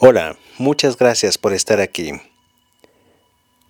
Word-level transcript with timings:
Hola, 0.00 0.36
muchas 0.58 0.96
gracias 0.96 1.38
por 1.38 1.52
estar 1.52 1.80
aquí. 1.80 2.12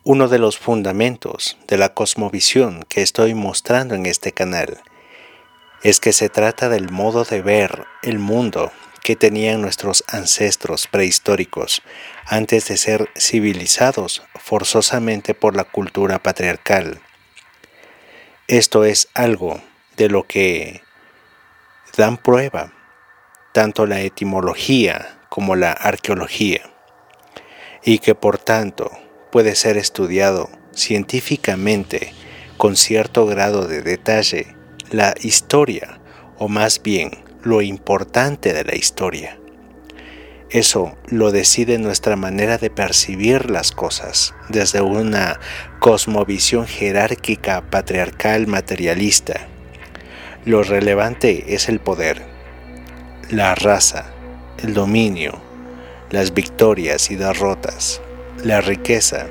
Uno 0.05 0.29
de 0.29 0.39
los 0.39 0.59
fundamentos 0.59 1.57
de 1.67 1.79
la 1.79 1.95
cosmovisión 1.95 2.85
que 2.87 3.01
estoy 3.01 3.33
mostrando 3.33 3.95
en 3.95 4.05
este 4.05 4.33
canal 4.33 4.83
es 5.83 6.01
que 6.01 6.13
se 6.13 6.29
trata 6.29 6.69
del 6.69 6.91
modo 6.91 7.25
de 7.25 7.41
ver 7.41 7.87
el 8.03 8.19
mundo 8.19 8.71
que 9.03 9.17
tenían 9.17 9.63
nuestros 9.63 10.05
ancestros 10.07 10.87
prehistóricos 10.87 11.81
antes 12.27 12.69
de 12.69 12.77
ser 12.77 13.09
civilizados 13.17 14.23
forzosamente 14.35 15.33
por 15.33 15.57
la 15.57 15.65
cultura 15.65 16.23
patriarcal. 16.23 17.01
Esto 18.49 18.85
es 18.85 19.09
algo 19.15 19.63
de 19.97 20.11
lo 20.11 20.25
que 20.25 20.83
dan 21.97 22.19
prueba 22.19 22.75
tanto 23.55 23.87
la 23.87 24.03
etimología 24.03 25.18
como 25.29 25.57
la 25.57 25.73
arqueología, 25.73 26.63
y 27.85 27.99
que 27.99 28.15
por 28.15 28.39
tanto 28.39 28.91
puede 29.31 29.55
ser 29.55 29.77
estudiado 29.77 30.51
científicamente 30.73 32.13
con 32.57 32.77
cierto 32.77 33.27
grado 33.27 33.67
de 33.67 33.83
detalle 33.83 34.57
la 34.91 35.15
historia, 35.21 36.01
o 36.39 36.49
más 36.49 36.83
bien 36.83 37.11
lo 37.43 37.63
importante 37.63 38.53
de 38.53 38.65
la 38.65 38.75
historia. 38.75 39.39
Eso 40.51 40.97
lo 41.07 41.31
decide 41.31 41.79
nuestra 41.79 42.17
manera 42.17 42.57
de 42.57 42.71
percibir 42.71 43.51
las 43.51 43.71
cosas 43.71 44.35
desde 44.49 44.81
una 44.81 45.39
cosmovisión 45.79 46.67
jerárquica, 46.67 47.71
patriarcal, 47.71 48.47
materialista. 48.47 49.47
Lo 50.47 50.63
relevante 50.63 51.55
es 51.55 51.69
el 51.69 51.81
poder, 51.81 52.23
la 53.29 53.55
raza, 53.55 54.15
el 54.63 54.75
dominio, 54.75 55.33
las 56.11 56.35
victorias 56.35 57.11
y 57.11 57.17
derrotas, 57.17 58.01
la 58.43 58.61
riqueza. 58.61 59.27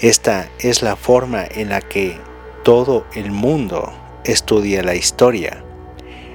Esta 0.00 0.50
es 0.58 0.82
la 0.82 0.96
forma 0.96 1.44
en 1.44 1.70
la 1.70 1.80
que 1.80 2.18
todo 2.64 3.06
el 3.14 3.30
mundo 3.30 3.92
estudia 4.24 4.82
la 4.82 4.94
historia, 4.94 5.64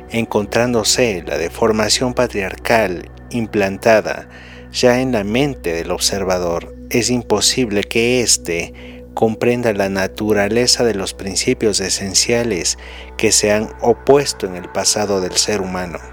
encontrándose 0.09 1.23
la 1.25 1.37
deformación 1.37 2.13
patriarcal 2.13 3.09
implantada 3.29 4.27
ya 4.71 5.01
en 5.01 5.11
la 5.11 5.23
mente 5.23 5.73
del 5.73 5.91
observador, 5.91 6.73
es 6.89 7.09
imposible 7.09 7.83
que 7.83 8.21
éste 8.21 9.03
comprenda 9.13 9.73
la 9.73 9.89
naturaleza 9.89 10.83
de 10.85 10.95
los 10.95 11.13
principios 11.13 11.81
esenciales 11.81 12.77
que 13.17 13.31
se 13.31 13.51
han 13.51 13.69
opuesto 13.81 14.47
en 14.47 14.55
el 14.55 14.69
pasado 14.69 15.19
del 15.19 15.33
ser 15.33 15.61
humano 15.61 16.10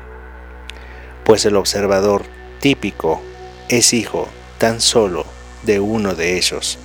pues 1.28 1.44
el 1.44 1.56
observador 1.56 2.22
típico 2.58 3.20
es 3.68 3.92
hijo 3.92 4.28
tan 4.56 4.80
solo 4.80 5.26
de 5.62 5.78
uno 5.78 6.14
de 6.14 6.38
ellos. 6.38 6.78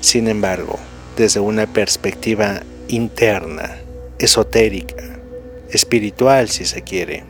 Sin 0.00 0.26
embargo, 0.26 0.80
desde 1.16 1.38
una 1.38 1.64
perspectiva 1.68 2.62
interna, 2.88 3.76
esotérica, 4.18 5.20
espiritual 5.70 6.48
si 6.48 6.64
se 6.64 6.82
quiere, 6.82 7.22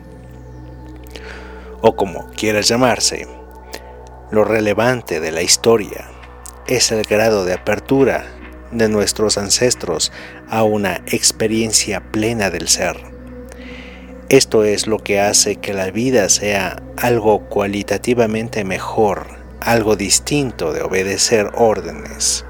o 1.81 1.95
como 1.95 2.31
quiera 2.31 2.61
llamarse, 2.61 3.27
lo 4.31 4.43
relevante 4.43 5.19
de 5.19 5.31
la 5.31 5.43
historia 5.43 6.09
es 6.65 6.91
el 6.91 7.03
grado 7.03 7.45
de 7.45 7.53
apertura 7.53 8.25
de 8.71 8.89
nuestros 8.89 9.37
ancestros 9.37 10.11
a 10.49 10.63
una 10.63 11.03
experiencia 11.11 12.01
plena 12.11 12.49
del 12.49 12.67
ser 12.69 13.08
esto 14.29 14.63
es 14.63 14.85
lo 14.85 14.99
que 14.99 15.19
hace 15.19 15.55
que 15.55 15.73
la 15.73 15.89
vida 15.89 16.29
sea 16.29 16.83
algo 16.97 17.49
cualitativamente 17.49 18.63
mejor, 18.63 19.25
algo 19.59 19.95
distinto 19.95 20.71
de 20.71 20.83
obedecer 20.83 21.49
órdenes, 21.55 22.45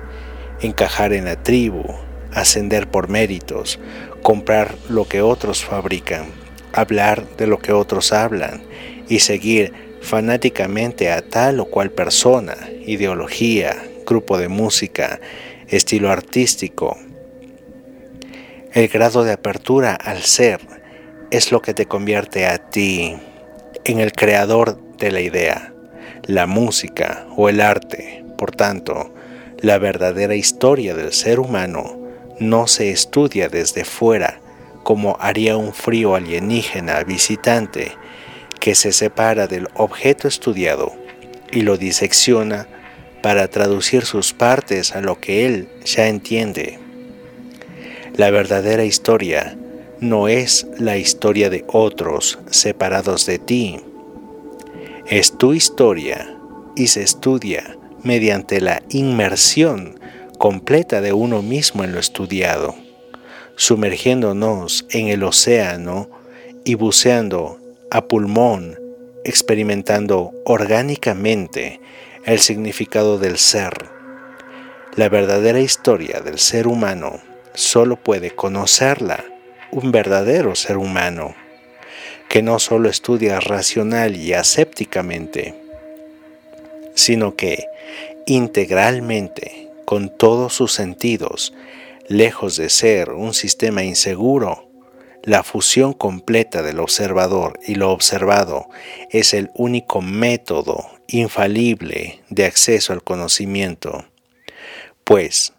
encajar 0.60 1.14
en 1.14 1.24
la 1.24 1.42
tribu, 1.42 1.86
ascender 2.34 2.92
por 2.92 3.08
méritos, 3.08 3.80
comprar 4.22 4.76
lo 4.90 5.08
que 5.08 5.22
otros 5.22 5.64
fabrican, 5.64 6.26
hablar 6.74 7.26
de 7.38 7.48
lo 7.48 7.60
que 7.60 7.72
otros 7.72 8.12
hablan 8.12 8.62
y 9.08 9.20
seguir 9.20 9.74
fanáticamente 10.02 11.10
a 11.12 11.22
tal 11.22 11.62
o 11.62 11.66
cual 11.66 11.92
persona, 11.92 12.58
ideología, 12.86 13.82
grupo 14.06 14.38
de 14.38 14.50
música, 14.50 15.22
estilo 15.70 16.12
artístico. 16.12 16.98
El 18.74 18.90
grado 18.90 19.24
de 19.24 19.32
apertura 19.32 19.96
al 19.96 20.22
ser 20.24 20.79
es 21.32 21.52
lo 21.52 21.62
que 21.62 21.74
te 21.74 21.86
convierte 21.86 22.48
a 22.48 22.58
ti 22.58 23.18
en 23.86 24.00
el 24.00 24.12
creador 24.14 24.80
de 24.98 25.12
la 25.12 25.22
idea, 25.22 25.74
la 26.26 26.48
música 26.48 27.28
o 27.36 27.50
el 27.50 27.62
arte. 27.62 28.26
Por 28.38 28.52
tanto, 28.52 29.14
la 29.60 29.78
verdadera 29.78 30.36
historia 30.36 30.96
del 30.96 31.14
ser 31.14 31.40
humano 31.40 32.00
no 32.40 32.68
se 32.68 32.92
estudia 32.92 33.50
desde 33.50 33.86
fuera 33.86 34.42
como 34.84 35.18
haría 35.20 35.58
un 35.58 35.74
frío 35.74 36.16
alienígena 36.16 37.04
visitante 37.04 37.92
que 38.60 38.76
se 38.76 38.92
separa 38.92 39.46
del 39.46 39.68
objeto 39.76 40.28
estudiado 40.28 40.94
y 41.52 41.62
lo 41.62 41.78
disecciona 41.78 42.68
para 43.22 43.48
traducir 43.50 44.06
sus 44.06 44.34
partes 44.34 44.96
a 44.96 45.02
lo 45.02 45.20
que 45.20 45.46
él 45.46 45.70
ya 45.86 46.08
entiende. 46.08 46.80
La 48.16 48.32
verdadera 48.32 48.84
historia 48.84 49.58
no 50.02 50.30
es 50.30 50.66
la 50.78 50.98
historia 50.98 51.50
de 51.50 51.66
otros 51.68 52.40
separados 52.50 53.26
de 53.26 53.38
ti. 53.38 53.80
Es 55.08 55.38
tu 55.38 55.54
historia 55.54 56.38
y 56.76 56.88
se 56.88 57.04
estudia 57.04 57.78
mediante 58.04 58.62
la 58.62 58.82
inmersión 58.90 60.00
completa 60.38 61.02
de 61.02 61.12
uno 61.12 61.42
mismo 61.42 61.84
en 61.84 61.92
lo 61.92 62.00
estudiado, 62.00 62.76
sumergiéndonos 63.56 64.86
en 64.90 65.10
el 65.10 65.24
océano 65.24 66.10
y 66.64 66.76
buceando 66.76 67.60
a 67.92 68.06
pulmón, 68.06 68.80
experimentando 69.26 70.32
orgánicamente 70.46 71.82
el 72.24 72.40
significado 72.40 73.18
del 73.18 73.38
ser. 73.38 73.90
La 74.96 75.10
verdadera 75.10 75.60
historia 75.60 76.22
del 76.22 76.40
ser 76.40 76.68
humano 76.68 77.20
solo 77.54 77.98
puede 77.98 78.32
conocerla 78.32 79.26
un 79.72 79.92
verdadero 79.92 80.56
ser 80.56 80.78
humano, 80.78 81.36
que 82.28 82.42
no 82.42 82.60
solo 82.60 82.90
estudia 82.90 83.40
racional 83.40 84.16
y 84.16 84.34
asépticamente, 84.34 85.56
sino 86.96 87.36
que 87.36 87.66
integralmente, 88.26 89.70
con 89.86 90.16
todos 90.16 90.54
sus 90.54 90.74
sentidos, 90.74 91.54
lejos 92.08 92.58
de 92.58 92.70
ser 92.70 93.12
un 93.12 93.34
sistema 93.34 93.84
inseguro, 93.84 94.68
la 95.24 95.44
fusión 95.44 95.94
completa 95.94 96.62
del 96.62 96.80
observador 96.80 97.60
y 97.66 97.76
lo 97.76 97.92
observado 97.92 98.70
es 99.10 99.34
el 99.34 99.50
único 99.54 100.02
método 100.02 100.90
infalible 101.08 102.22
de 102.30 102.46
acceso 102.46 102.94
al 102.94 103.04
conocimiento, 103.04 104.06
pues, 105.04 105.54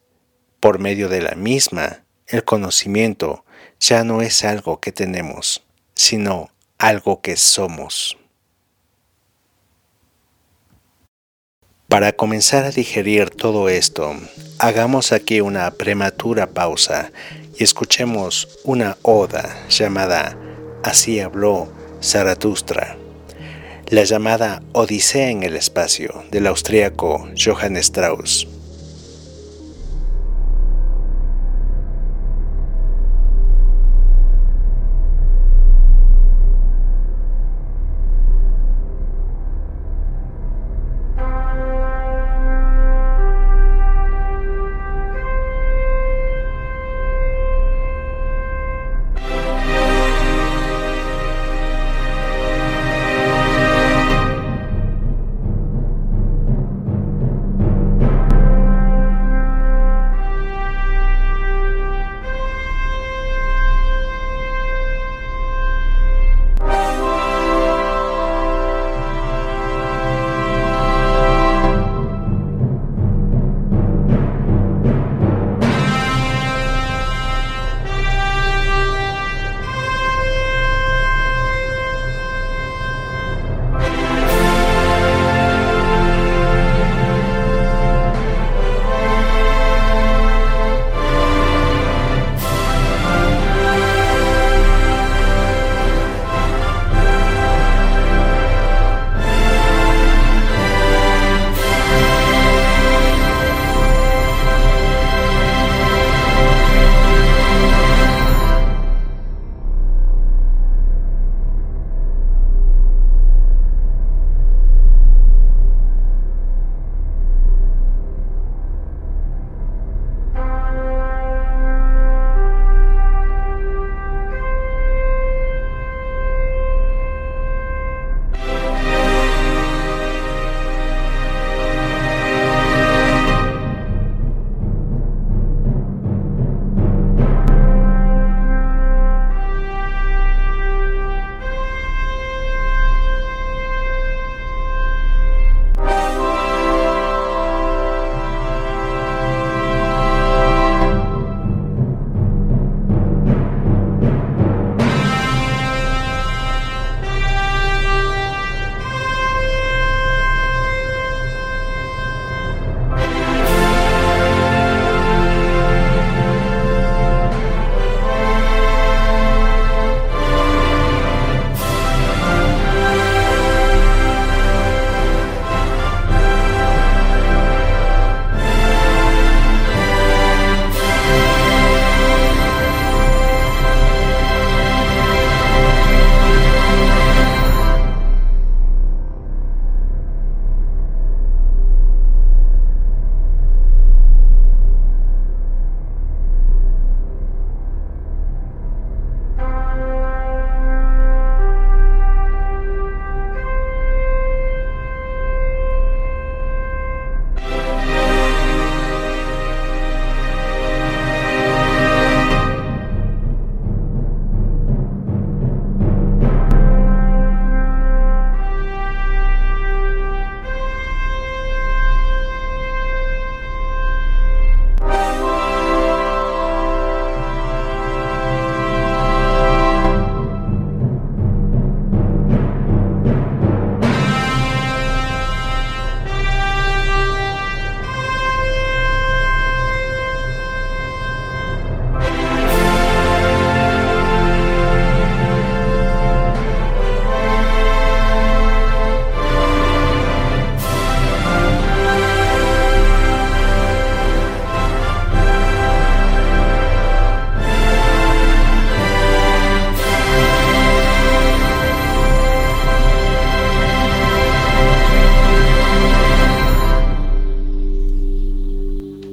por 0.60 0.78
medio 0.78 1.08
de 1.08 1.22
la 1.22 1.34
misma, 1.34 2.04
el 2.26 2.44
conocimiento 2.44 3.44
ya 3.80 4.04
no 4.04 4.22
es 4.22 4.44
algo 4.44 4.78
que 4.78 4.92
tenemos, 4.92 5.62
sino 5.94 6.50
algo 6.78 7.20
que 7.20 7.36
somos. 7.36 8.16
Para 11.88 12.12
comenzar 12.12 12.64
a 12.64 12.70
digerir 12.70 13.30
todo 13.30 13.68
esto, 13.68 14.14
hagamos 14.58 15.10
aquí 15.10 15.40
una 15.40 15.72
prematura 15.72 16.46
pausa 16.46 17.10
y 17.58 17.64
escuchemos 17.64 18.60
una 18.62 18.96
oda 19.02 19.66
llamada 19.68 20.36
Así 20.82 21.20
habló 21.20 21.70
Zaratustra, 22.02 22.96
la 23.88 24.04
llamada 24.04 24.62
Odisea 24.72 25.30
en 25.30 25.42
el 25.42 25.56
espacio 25.56 26.24
del 26.30 26.46
austríaco 26.46 27.28
Johann 27.36 27.76
Strauss. 27.76 28.59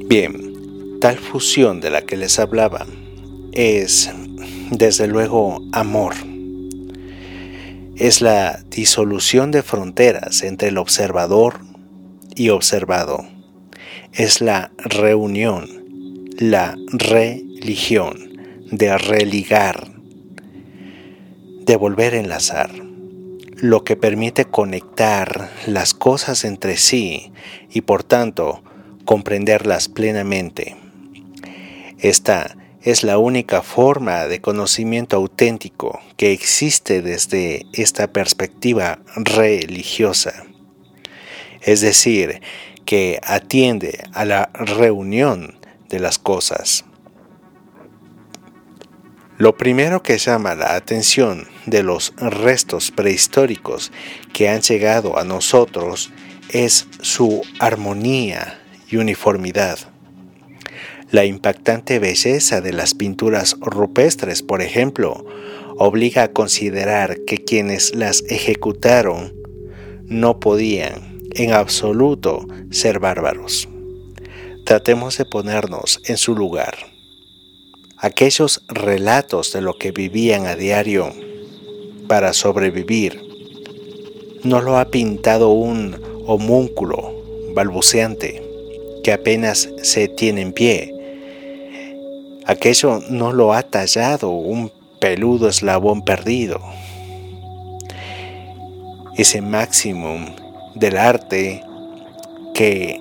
Bien, 0.07 0.99
tal 1.01 1.17
fusión 1.17 1.81
de 1.81 1.89
la 1.89 2.01
que 2.03 2.15
les 2.15 2.39
hablaba 2.39 2.87
es, 3.51 4.09
desde 4.71 5.05
luego, 5.05 5.61
amor. 5.73 6.13
Es 7.97 8.21
la 8.21 8.63
disolución 8.69 9.51
de 9.51 9.63
fronteras 9.63 10.43
entre 10.43 10.69
el 10.69 10.77
observador 10.77 11.59
y 12.35 12.49
observado. 12.49 13.25
Es 14.13 14.39
la 14.39 14.71
reunión, 14.77 15.67
la 16.37 16.77
religión, 16.93 18.39
de 18.71 18.97
religar, 18.97 19.91
de 21.65 21.75
volver 21.75 22.13
a 22.13 22.19
enlazar, 22.19 22.71
lo 23.57 23.83
que 23.83 23.97
permite 23.97 24.45
conectar 24.45 25.51
las 25.65 25.93
cosas 25.93 26.45
entre 26.45 26.77
sí 26.77 27.33
y 27.69 27.81
por 27.81 28.05
tanto 28.05 28.63
comprenderlas 29.07 29.87
plenamente. 29.87 30.75
Esta 31.97 32.57
es 32.81 33.03
la 33.03 33.17
única 33.17 33.61
forma 33.61 34.27
de 34.27 34.41
conocimiento 34.41 35.15
auténtico 35.15 36.01
que 36.17 36.33
existe 36.33 37.01
desde 37.01 37.65
esta 37.71 38.11
perspectiva 38.11 38.99
religiosa. 39.15 40.43
Es 41.61 41.79
decir, 41.79 42.41
que 42.85 43.19
atiende 43.23 44.03
a 44.11 44.25
la 44.25 44.49
reunión 44.53 45.57
de 45.87 45.99
las 46.01 46.19
cosas. 46.19 46.83
Lo 49.37 49.55
primero 49.55 50.03
que 50.03 50.17
llama 50.17 50.53
la 50.53 50.75
atención 50.75 51.47
de 51.65 51.81
los 51.81 52.13
restos 52.17 52.91
prehistóricos 52.91 53.93
que 54.33 54.49
han 54.49 54.61
llegado 54.61 55.17
a 55.17 55.23
nosotros 55.23 56.11
es 56.49 56.87
su 57.01 57.41
armonía 57.59 58.59
y 58.89 58.97
uniformidad. 58.97 59.79
La 61.09 61.23
impactante 61.23 61.99
belleza 61.99 62.59
de 62.59 62.73
las 62.73 62.93
pinturas 62.93 63.55
rupestres, 63.61 64.43
por 64.43 64.61
ejemplo, 64.61 65.25
obliga 65.77 66.23
a 66.23 66.31
considerar 66.33 67.19
que 67.25 67.37
quienes 67.37 67.95
las 67.95 68.23
ejecutaron 68.27 69.33
no 70.03 70.39
podían 70.39 71.19
en 71.33 71.53
absoluto 71.53 72.45
ser 72.71 72.99
bárbaros. 72.99 73.69
Tratemos 74.65 75.17
de 75.17 75.25
ponernos 75.25 76.01
en 76.05 76.17
su 76.17 76.35
lugar. 76.35 76.75
Aquellos 77.97 78.63
relatos 78.67 79.53
de 79.53 79.61
lo 79.61 79.77
que 79.77 79.91
vivían 79.91 80.45
a 80.45 80.55
diario 80.55 81.13
para 82.07 82.33
sobrevivir 82.33 83.21
no 84.43 84.61
lo 84.61 84.77
ha 84.77 84.91
pintado 84.91 85.49
un 85.49 85.95
homúnculo 86.25 87.13
balbuceante 87.53 88.46
que 89.07 89.13
apenas 89.13 89.69
se 89.83 90.09
tiene 90.09 90.41
en 90.41 90.51
pie 90.51 90.93
Aquello 92.45 92.99
no 93.09 93.31
lo 93.31 93.53
ha 93.53 93.63
tallado 93.63 94.31
un 94.31 94.69
peludo 94.99 95.47
eslabón 95.47 96.03
perdido. 96.03 96.59
Ese 99.15 99.41
máximo 99.41 100.17
del 100.75 100.97
arte 100.97 101.63
que 102.53 102.99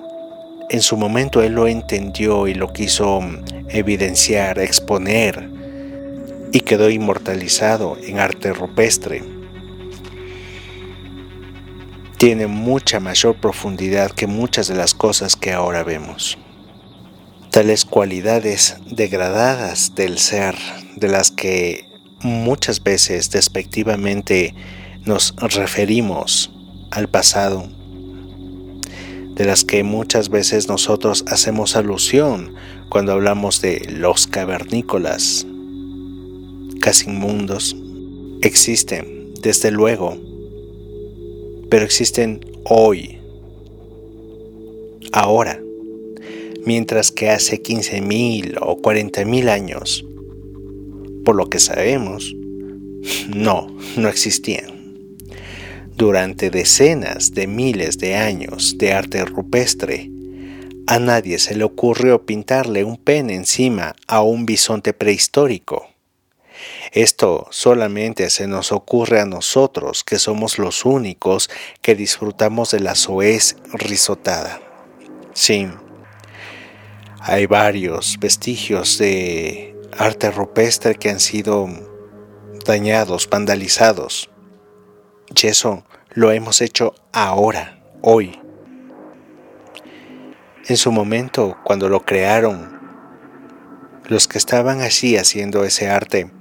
en 0.69 0.81
su 0.81 0.95
momento 0.95 1.43
él 1.43 1.55
lo 1.55 1.67
entendió 1.67 2.47
y 2.47 2.53
lo 2.53 2.71
quiso 2.71 3.19
evidenciar, 3.67 4.59
exponer 4.59 5.49
y 6.53 6.61
quedó 6.61 6.89
inmortalizado 6.89 7.97
en 8.01 8.19
arte 8.19 8.53
rupestre. 8.53 9.23
Tiene 12.17 12.47
mucha 12.47 12.99
mayor 12.99 13.35
profundidad 13.35 14.09
que 14.09 14.25
muchas 14.25 14.67
de 14.67 14.73
las 14.73 14.95
cosas 14.95 15.35
que 15.35 15.51
ahora 15.51 15.83
vemos. 15.83 16.39
Tales 17.51 17.85
cualidades 17.85 18.77
degradadas 18.89 19.93
del 19.93 20.17
ser, 20.17 20.55
de 20.95 21.09
las 21.09 21.29
que 21.29 21.85
muchas 22.21 22.81
veces 22.81 23.29
despectivamente 23.29 24.55
nos 25.05 25.35
referimos 25.35 26.51
al 26.89 27.07
pasado, 27.07 27.69
de 29.35 29.45
las 29.45 29.63
que 29.63 29.83
muchas 29.83 30.29
veces 30.29 30.67
nosotros 30.67 31.23
hacemos 31.27 31.75
alusión 31.75 32.55
cuando 32.89 33.11
hablamos 33.11 33.61
de 33.61 33.85
los 33.91 34.25
cavernícolas, 34.25 35.45
casi 36.81 37.11
inmundos, 37.11 37.75
existen, 38.41 39.33
desde 39.39 39.69
luego, 39.69 40.26
pero 41.69 41.85
existen 41.85 42.39
hoy, 42.65 43.19
ahora 45.11 45.61
mientras 46.67 47.13
que 47.13 47.29
hace 47.29 47.63
15.000 47.63 48.57
o 48.61 48.81
40.000 48.81 49.49
años, 49.49 50.05
por 51.23 51.35
lo 51.37 51.49
que 51.49 51.59
sabemos, 51.59 52.35
no, 53.33 53.73
no 53.95 54.09
existían. 54.09 55.05
Durante 55.95 56.49
decenas 56.49 57.31
de 57.31 57.47
miles 57.47 57.97
de 57.99 58.15
años 58.15 58.77
de 58.77 58.91
arte 58.91 59.23
rupestre, 59.23 60.11
a 60.87 60.99
nadie 60.99 61.39
se 61.39 61.55
le 61.55 61.63
ocurrió 61.63 62.25
pintarle 62.25 62.83
un 62.83 62.97
pen 62.97 63.29
encima 63.29 63.95
a 64.05 64.21
un 64.21 64.45
bisonte 64.45 64.91
prehistórico. 64.91 65.87
Esto 66.91 67.47
solamente 67.51 68.29
se 68.29 68.47
nos 68.47 68.71
ocurre 68.71 69.19
a 69.19 69.25
nosotros, 69.25 70.03
que 70.03 70.19
somos 70.19 70.57
los 70.57 70.85
únicos 70.85 71.49
que 71.81 71.95
disfrutamos 71.95 72.71
de 72.71 72.79
la 72.79 72.95
soez 72.95 73.57
risotada. 73.73 74.61
Sí, 75.33 75.67
hay 77.19 77.45
varios 77.45 78.17
vestigios 78.19 78.97
de 78.97 79.75
arte 79.97 80.31
rupestre 80.31 80.95
que 80.95 81.09
han 81.09 81.19
sido 81.19 81.67
dañados, 82.65 83.29
vandalizados. 83.29 84.29
Y 85.35 85.47
eso 85.47 85.83
lo 86.11 86.31
hemos 86.31 86.61
hecho 86.61 86.95
ahora, 87.11 87.79
hoy. 88.01 88.39
En 90.67 90.77
su 90.77 90.91
momento, 90.91 91.57
cuando 91.63 91.89
lo 91.89 92.05
crearon, 92.05 92.77
los 94.05 94.27
que 94.27 94.37
estaban 94.37 94.81
allí 94.81 95.17
haciendo 95.17 95.63
ese 95.63 95.89
arte, 95.89 96.31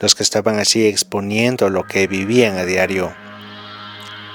los 0.00 0.14
que 0.14 0.22
estaban 0.22 0.58
allí 0.58 0.86
exponiendo 0.86 1.70
lo 1.70 1.84
que 1.84 2.06
vivían 2.06 2.58
a 2.58 2.64
diario, 2.64 3.12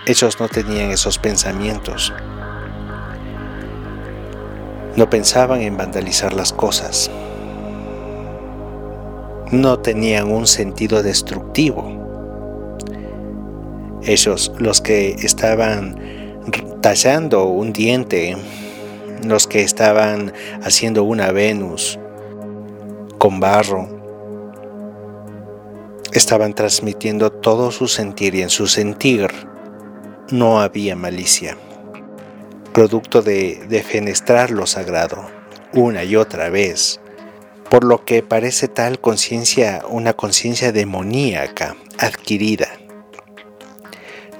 ellos 0.06 0.39
no 0.39 0.48
tenían 0.48 0.92
esos 0.92 1.18
pensamientos 1.20 2.13
no 5.00 5.10
pensaban 5.10 5.62
en 5.62 5.78
vandalizar 5.78 6.34
las 6.34 6.51
cosas. 6.51 7.10
No 9.50 9.80
tenían 9.80 10.30
un 10.30 10.46
sentido 10.46 11.01
destructivo. 11.04 11.96
Ellos, 14.04 14.51
los 14.58 14.82
que 14.82 15.12
estaban 15.12 15.96
tallando 16.82 17.46
un 17.46 17.72
diente, 17.72 18.36
los 19.25 19.48
que 19.48 19.62
estaban 19.62 20.34
haciendo 20.63 21.06
una 21.06 21.32
Venus 21.32 21.98
con 23.18 23.39
barro, 23.39 23.99
estaban 26.13 26.54
transmitiendo 26.54 27.32
todo 27.32 27.72
su 27.72 27.88
sentir 27.88 28.36
y 28.36 28.42
en 28.42 28.50
su 28.50 28.68
sentir 28.68 29.30
no 30.30 30.62
había 30.62 30.96
malicia 30.96 31.58
producto 32.74 33.22
de 33.22 33.66
defenestrar 33.68 34.51
lo 34.51 34.66
sagrado 34.66 35.30
una 35.74 36.04
y 36.04 36.16
otra 36.16 36.50
vez, 36.50 37.00
por 37.70 37.84
lo 37.84 38.06
que 38.06 38.24
parece 38.24 38.68
tal 38.68 39.00
conciencia 39.00 39.84
una 39.89 40.13
conciencia 40.13 40.72
demoníaca 40.72 41.75
adquirida. 41.98 42.70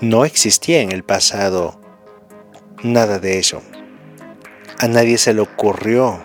No 0.02 0.26
existía 0.26 0.82
en 0.82 0.92
el 0.92 1.04
pasado 1.04 1.80
nada 2.82 3.20
de 3.20 3.38
ello. 3.38 3.62
A 4.80 4.88
nadie 4.88 5.18
se 5.18 5.34
le 5.34 5.42
ocurrió 5.42 6.24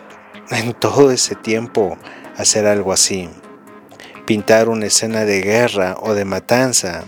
en 0.51 0.73
todo 0.75 1.11
ese 1.11 1.35
tiempo 1.35 1.99
hacer 2.37 2.67
algo 2.67 2.93
así. 2.93 3.29
Pintar 4.27 4.71
una 4.71 4.87
escena 4.87 5.27
de 5.27 5.43
guerra 5.43 5.97
o 6.01 6.15
de 6.15 6.25
matanza 6.25 7.05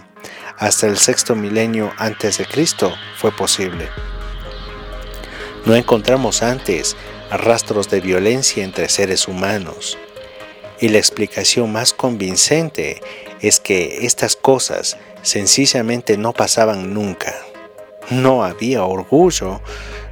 hasta 0.58 0.86
el 0.86 0.98
sexto 0.98 1.34
milenio 1.34 1.92
antes 1.96 2.36
de 2.38 2.44
Cristo 2.44 2.92
fue 3.16 3.32
posible. 3.32 3.88
No 5.64 5.74
encontramos 5.74 6.42
antes 6.42 6.94
rastros 7.30 7.88
de 7.88 8.00
violencia 8.00 8.62
entre 8.62 8.88
seres 8.88 9.28
humanos. 9.28 9.96
Y 10.78 10.90
la 10.90 10.98
explicación 10.98 11.72
más 11.72 11.94
convincente 11.94 13.00
es 13.40 13.60
que 13.60 14.04
estas 14.04 14.36
cosas 14.36 14.98
sencillamente 15.22 16.18
no 16.18 16.34
pasaban 16.34 16.92
nunca. 16.92 17.34
No 18.10 18.44
había 18.44 18.84
orgullo 18.84 19.62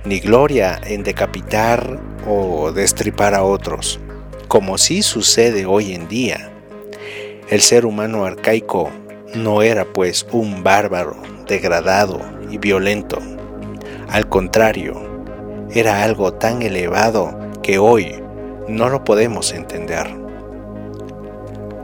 ni 0.04 0.20
gloria 0.20 0.80
en 0.84 1.02
decapitar 1.02 2.00
o 2.26 2.72
destripar 2.72 3.34
a 3.34 3.44
otros, 3.44 4.00
como 4.48 4.78
sí 4.78 5.02
sucede 5.02 5.66
hoy 5.66 5.94
en 5.94 6.08
día. 6.08 6.53
El 7.50 7.60
ser 7.60 7.84
humano 7.84 8.24
arcaico 8.24 8.90
no 9.34 9.60
era 9.60 9.84
pues 9.84 10.26
un 10.32 10.62
bárbaro, 10.62 11.16
degradado 11.46 12.20
y 12.50 12.56
violento. 12.56 13.18
Al 14.08 14.28
contrario, 14.30 14.94
era 15.70 16.04
algo 16.04 16.32
tan 16.32 16.62
elevado 16.62 17.38
que 17.62 17.78
hoy 17.78 18.14
no 18.66 18.88
lo 18.88 19.04
podemos 19.04 19.52
entender. 19.52 20.06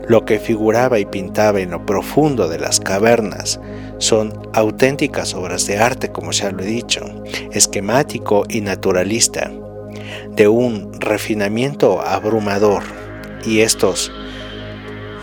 Lo 0.07 0.25
que 0.25 0.39
figuraba 0.39 0.97
y 0.97 1.05
pintaba 1.05 1.61
en 1.61 1.71
lo 1.71 1.85
profundo 1.85 2.47
de 2.47 2.57
las 2.57 2.79
cavernas 2.79 3.59
son 3.99 4.33
auténticas 4.53 5.35
obras 5.35 5.67
de 5.67 5.77
arte, 5.77 6.11
como 6.11 6.31
ya 6.31 6.51
lo 6.51 6.63
he 6.63 6.65
dicho, 6.65 7.01
esquemático 7.51 8.45
y 8.49 8.61
naturalista, 8.61 9.51
de 10.31 10.47
un 10.47 10.91
refinamiento 10.99 12.01
abrumador, 12.01 12.81
y 13.45 13.61
estos 13.61 14.11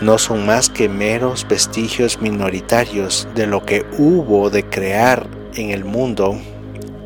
no 0.00 0.18
son 0.18 0.46
más 0.46 0.68
que 0.68 0.88
meros 0.88 1.46
vestigios 1.48 2.20
minoritarios 2.20 3.28
de 3.34 3.46
lo 3.46 3.64
que 3.64 3.84
hubo 3.98 4.50
de 4.50 4.64
crear 4.64 5.26
en 5.54 5.70
el 5.70 5.84
mundo 5.84 6.38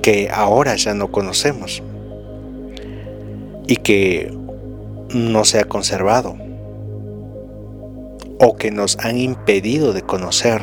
que 0.03 0.29
ahora 0.33 0.77
ya 0.77 0.95
no 0.95 1.11
conocemos 1.11 1.83
y 3.67 3.77
que 3.77 4.37
no 5.15 5.45
se 5.45 5.61
ha 5.61 5.65
conservado 5.65 6.37
o 8.41 8.57
que 8.57 8.71
nos 8.71 8.99
han 8.99 9.19
impedido 9.19 9.93
de 9.93 10.03
conocer 10.03 10.63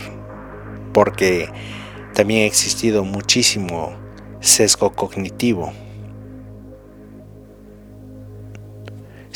porque 0.93 1.50
también 2.13 2.43
ha 2.43 2.45
existido 2.45 3.05
muchísimo 3.05 3.93
sesgo 4.41 4.91
cognitivo. 4.91 5.71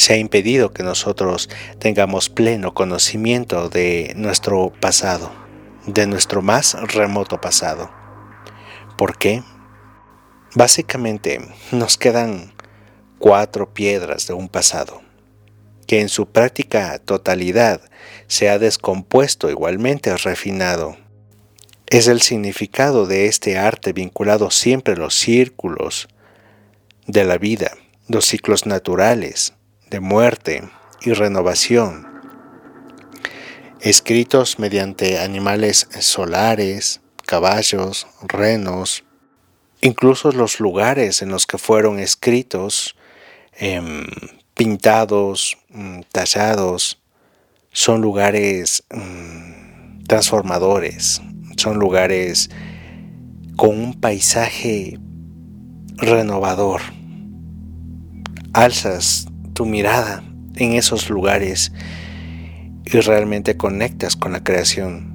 Se 0.04 0.12
ha 0.12 0.18
impedido 0.18 0.74
que 0.74 0.84
nosotros 0.84 1.50
tengamos 1.80 2.28
pleno 2.28 2.74
conocimiento 2.74 3.70
de 3.70 4.12
nuestro 4.18 4.74
pasado, 4.82 5.32
de 5.88 6.08
nuestro 6.08 6.42
más 6.42 6.74
remoto 6.94 7.40
pasado. 7.40 7.90
¿Por 8.98 9.18
qué? 9.18 9.44
Básicamente 10.56 11.40
nos 11.72 11.98
quedan 11.98 12.54
cuatro 13.18 13.74
piedras 13.74 14.28
de 14.28 14.34
un 14.34 14.50
pasado, 14.50 15.02
que 15.88 16.02
en 16.02 16.10
su 16.10 16.28
práctica 16.28 17.00
totalidad 17.00 17.80
se 18.28 18.50
ha 18.50 18.60
descompuesto 18.60 19.50
igualmente 19.50 20.18
refinado. 20.18 20.98
Es 21.88 22.10
el 22.10 22.22
significado 22.22 23.06
de 23.06 23.28
este 23.28 23.58
arte 23.58 23.94
vinculado 23.94 24.52
siempre 24.52 24.96
a 24.96 24.98
los 24.98 25.16
círculos 25.16 26.10
de 27.08 27.24
la 27.24 27.38
vida, 27.38 27.72
los 28.10 28.26
ciclos 28.26 28.66
naturales, 28.66 29.54
de 29.94 30.00
muerte 30.00 30.68
y 31.02 31.14
renovación, 31.14 32.08
escritos 33.80 34.58
mediante 34.58 35.20
animales 35.20 35.88
solares, 36.00 37.00
caballos, 37.28 38.08
renos, 38.24 39.04
incluso 39.82 40.32
los 40.32 40.60
lugares 40.60 41.22
en 41.22 41.30
los 41.30 41.46
que 41.46 41.60
fueron 41.60 42.00
escritos, 42.00 42.96
em, 43.56 44.08
pintados, 44.56 45.60
mm, 45.70 46.00
tallados, 46.12 47.00
son 47.72 48.02
lugares 48.02 48.84
mm, 48.90 50.06
transformadores, 50.08 51.22
son 51.56 51.78
lugares 51.78 52.50
con 53.56 53.80
un 53.80 54.02
paisaje 54.02 54.98
renovador. 55.98 56.82
Alzas 58.54 59.28
tu 59.54 59.66
mirada 59.66 60.24
en 60.56 60.74
esos 60.74 61.10
lugares 61.10 61.72
y 62.86 63.00
realmente 63.00 63.58
conectas 63.58 64.16
con 64.16 64.34
la 64.34 64.44
creación 64.44 65.14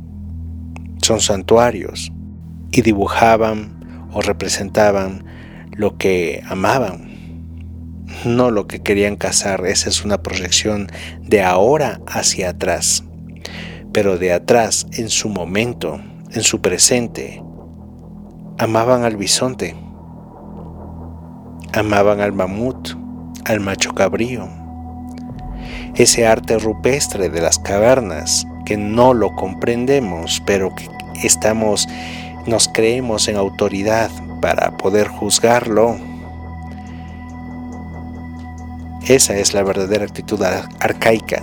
son 1.02 1.21
santuarios 1.21 2.12
y 2.71 2.83
dibujaban 2.83 4.09
o 4.12 4.21
representaban 4.21 5.25
lo 5.73 5.97
que 5.97 6.42
amaban, 6.49 7.09
no 8.25 8.50
lo 8.50 8.66
que 8.66 8.80
querían 8.80 9.16
cazar. 9.16 9.64
Esa 9.66 9.88
es 9.88 10.04
una 10.04 10.23
proyección 10.23 10.88
de 11.23 11.42
ahora 11.42 12.00
hacia 12.07 12.50
atrás, 12.50 13.04
pero 13.92 14.18
de 14.18 14.33
atrás 14.33 14.87
en 14.92 15.09
su 15.09 15.28
momento, 15.28 16.00
en 16.33 16.42
su 16.42 16.61
presente. 16.61 17.42
Amaban 18.59 19.04
al 19.04 19.16
bisonte, 19.16 19.76
amaban 21.73 22.21
al 22.21 22.33
mamut, 22.33 22.90
al 23.49 23.61
macho 23.61 23.95
cabrío, 23.95 24.49
ese 25.95 26.26
arte 26.26 26.59
rupestre 26.59 27.28
de 27.28 27.40
las 27.40 27.59
cavernas 27.59 28.47
que 28.64 28.76
no 28.76 29.14
lo 29.14 29.35
comprendemos, 29.35 30.43
pero 30.47 30.75
que 30.75 30.88
estamos, 31.25 31.88
nos 32.47 32.69
creemos 32.69 33.26
en 33.28 33.37
autoridad 33.37 34.11
para 34.40 34.76
poder 34.76 35.09
juzgarlo. 35.09 35.97
Esa 39.07 39.37
es 39.37 39.55
la 39.55 39.62
verdadera 39.62 40.05
actitud 40.05 40.43
arcaica. 40.43 41.43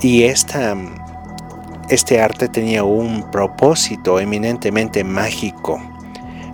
Y 0.00 0.22
esta, 0.22 0.74
este 1.90 2.22
arte 2.22 2.48
tenía 2.48 2.84
un 2.84 3.30
propósito 3.30 4.18
eminentemente 4.18 5.04
mágico, 5.04 5.78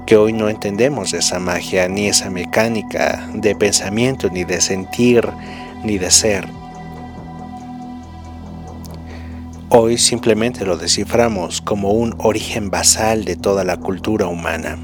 que 0.06 0.16
hoy 0.16 0.32
no 0.32 0.48
entendemos 0.48 1.12
esa 1.12 1.40
magia, 1.40 1.88
ni 1.88 2.06
esa 2.06 2.30
mecánica 2.30 3.28
de 3.34 3.56
pensamiento, 3.56 4.30
ni 4.30 4.44
de 4.44 4.60
sentir, 4.60 5.28
ni 5.82 5.98
de 5.98 6.10
ser. 6.12 6.46
Hoy 9.68 9.98
simplemente 9.98 10.64
lo 10.64 10.76
desciframos 10.76 11.60
como 11.60 11.90
un 11.90 12.14
origen 12.18 12.70
basal 12.70 13.24
de 13.24 13.34
toda 13.34 13.64
la 13.64 13.78
cultura 13.78 14.28
humana, 14.28 14.78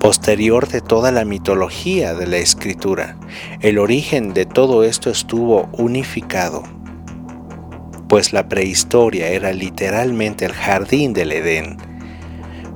posterior 0.00 0.66
de 0.66 0.80
toda 0.80 1.12
la 1.12 1.24
mitología 1.24 2.14
de 2.14 2.26
la 2.26 2.38
escritura. 2.38 3.16
El 3.60 3.78
origen 3.78 4.34
de 4.34 4.44
todo 4.44 4.82
esto 4.82 5.08
estuvo 5.08 5.68
unificado, 5.72 6.64
pues 8.08 8.32
la 8.32 8.48
prehistoria 8.48 9.28
era 9.28 9.52
literalmente 9.52 10.44
el 10.44 10.52
jardín 10.52 11.12
del 11.12 11.30
Edén. 11.30 11.85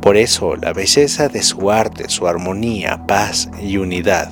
Por 0.01 0.17
eso 0.17 0.57
la 0.57 0.73
belleza 0.73 1.29
de 1.29 1.43
su 1.43 1.71
arte, 1.71 2.09
su 2.09 2.27
armonía, 2.27 3.07
paz 3.07 3.51
y 3.61 3.77
unidad, 3.77 4.31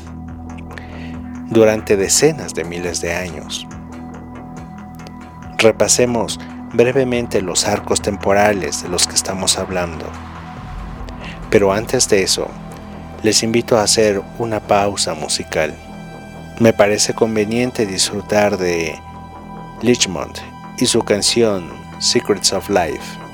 durante 1.51 1.97
decenas 1.97 2.55
de 2.55 2.65
miles 2.65 3.01
de 3.01 3.15
años 3.15 3.67
repasemos 5.59 6.39
brevemente 6.73 7.43
los 7.43 7.67
arcos 7.67 8.01
temporales 8.01 8.83
de 8.83 8.89
los 8.89 9.07
que 9.07 9.15
estamos 9.15 9.59
hablando. 9.59 10.07
Pero 11.51 11.73
antes 11.73 12.09
de 12.09 12.23
eso, 12.23 12.49
les 13.23 13.43
invito 13.43 13.77
a 13.77 13.83
hacer 13.83 14.23
una 14.39 14.61
pausa 14.61 15.15
musical. 15.15 15.75
Me 16.61 16.73
parece 16.73 17.13
conveniente 17.13 17.87
disfrutar 17.87 18.57
de 18.57 18.99
Lichmond 19.83 20.39
y 20.79 20.87
su 20.87 21.03
canción 21.03 21.69
Secrets 21.99 22.53
of 22.53 22.69
Life. 22.71 23.28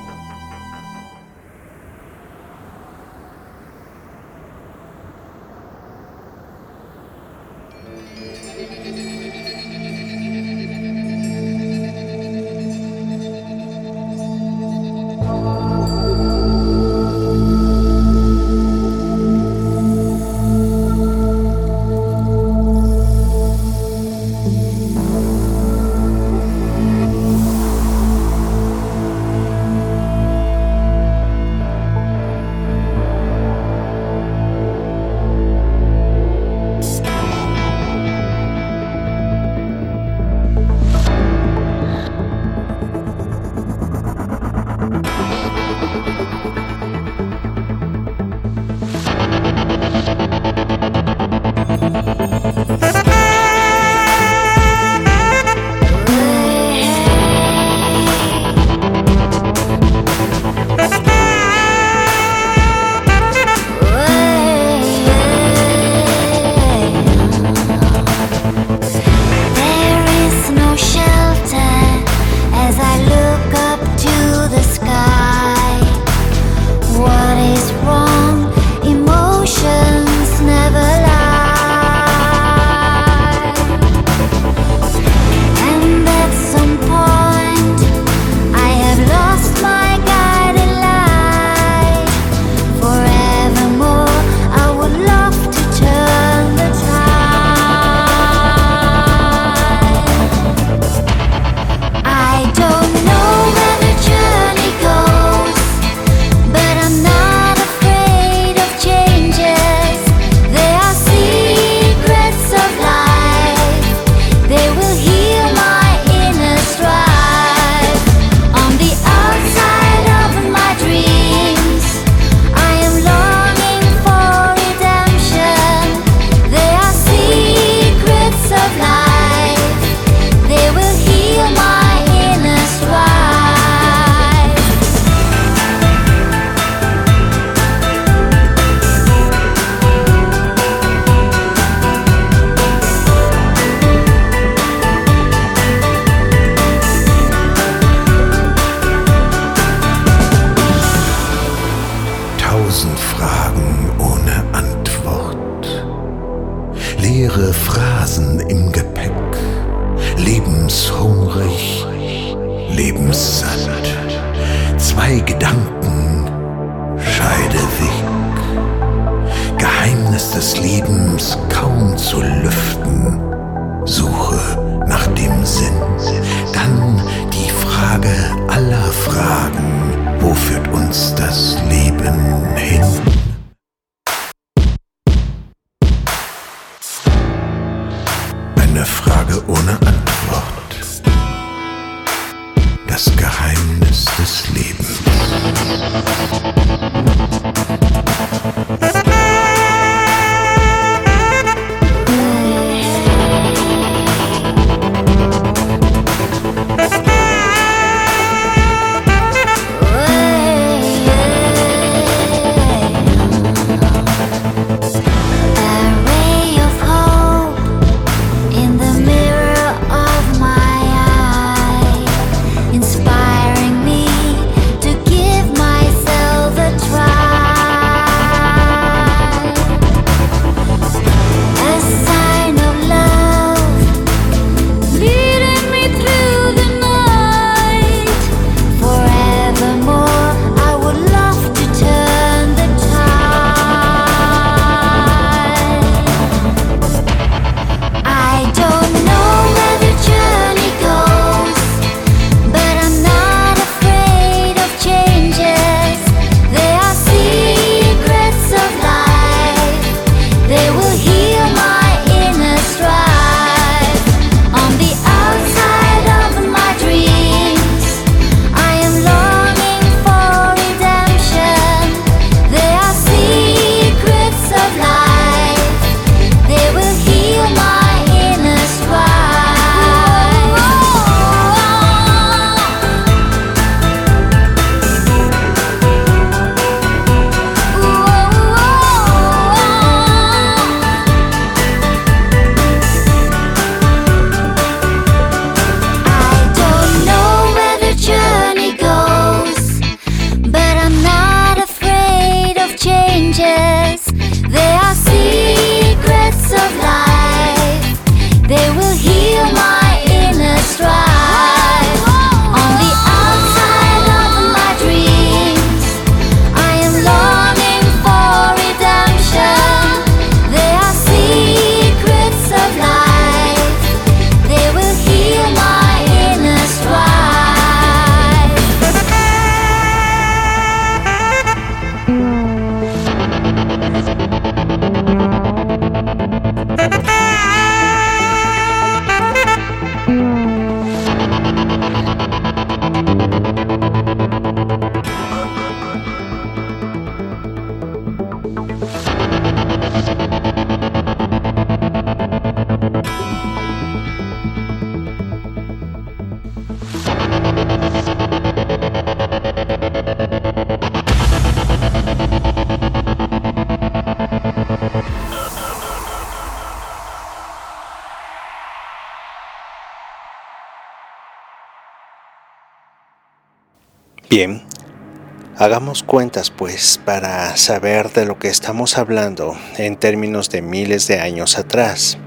Hagamos 375.64 376.02
cuentas 376.02 376.50
pues 376.50 377.00
para 377.02 377.56
saber 377.56 378.12
de 378.12 378.26
lo 378.26 378.38
que 378.38 378.48
estamos 378.48 378.98
hablando 378.98 379.56
en 379.78 379.96
términos 379.96 380.50
de 380.50 380.60
miles 380.60 381.08
de 381.08 381.20
años 381.20 381.58
atrás. 381.58 382.18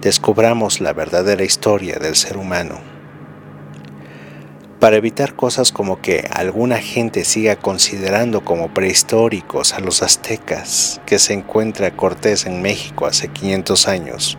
Descubramos 0.00 0.80
la 0.80 0.92
verdadera 0.92 1.44
historia 1.44 2.00
del 2.00 2.16
ser 2.16 2.36
humano. 2.36 2.80
Para 4.80 4.96
evitar 4.96 5.36
cosas 5.36 5.70
como 5.70 6.02
que 6.02 6.28
alguna 6.32 6.78
gente 6.78 7.24
siga 7.24 7.54
considerando 7.54 8.44
como 8.44 8.74
prehistóricos 8.74 9.72
a 9.74 9.78
los 9.78 10.02
aztecas 10.02 11.00
que 11.06 11.20
se 11.20 11.34
encuentra 11.34 11.96
Cortés 11.96 12.44
en 12.44 12.60
México 12.60 13.06
hace 13.06 13.28
500 13.28 13.86
años. 13.86 14.36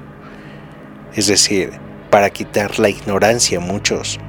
Es 1.15 1.27
decir, 1.27 1.71
para 2.10 2.32
quitar 2.32 2.79
la 2.79 2.89
ignorancia 2.89 3.60
a 3.60 3.62
muchos 3.62 4.19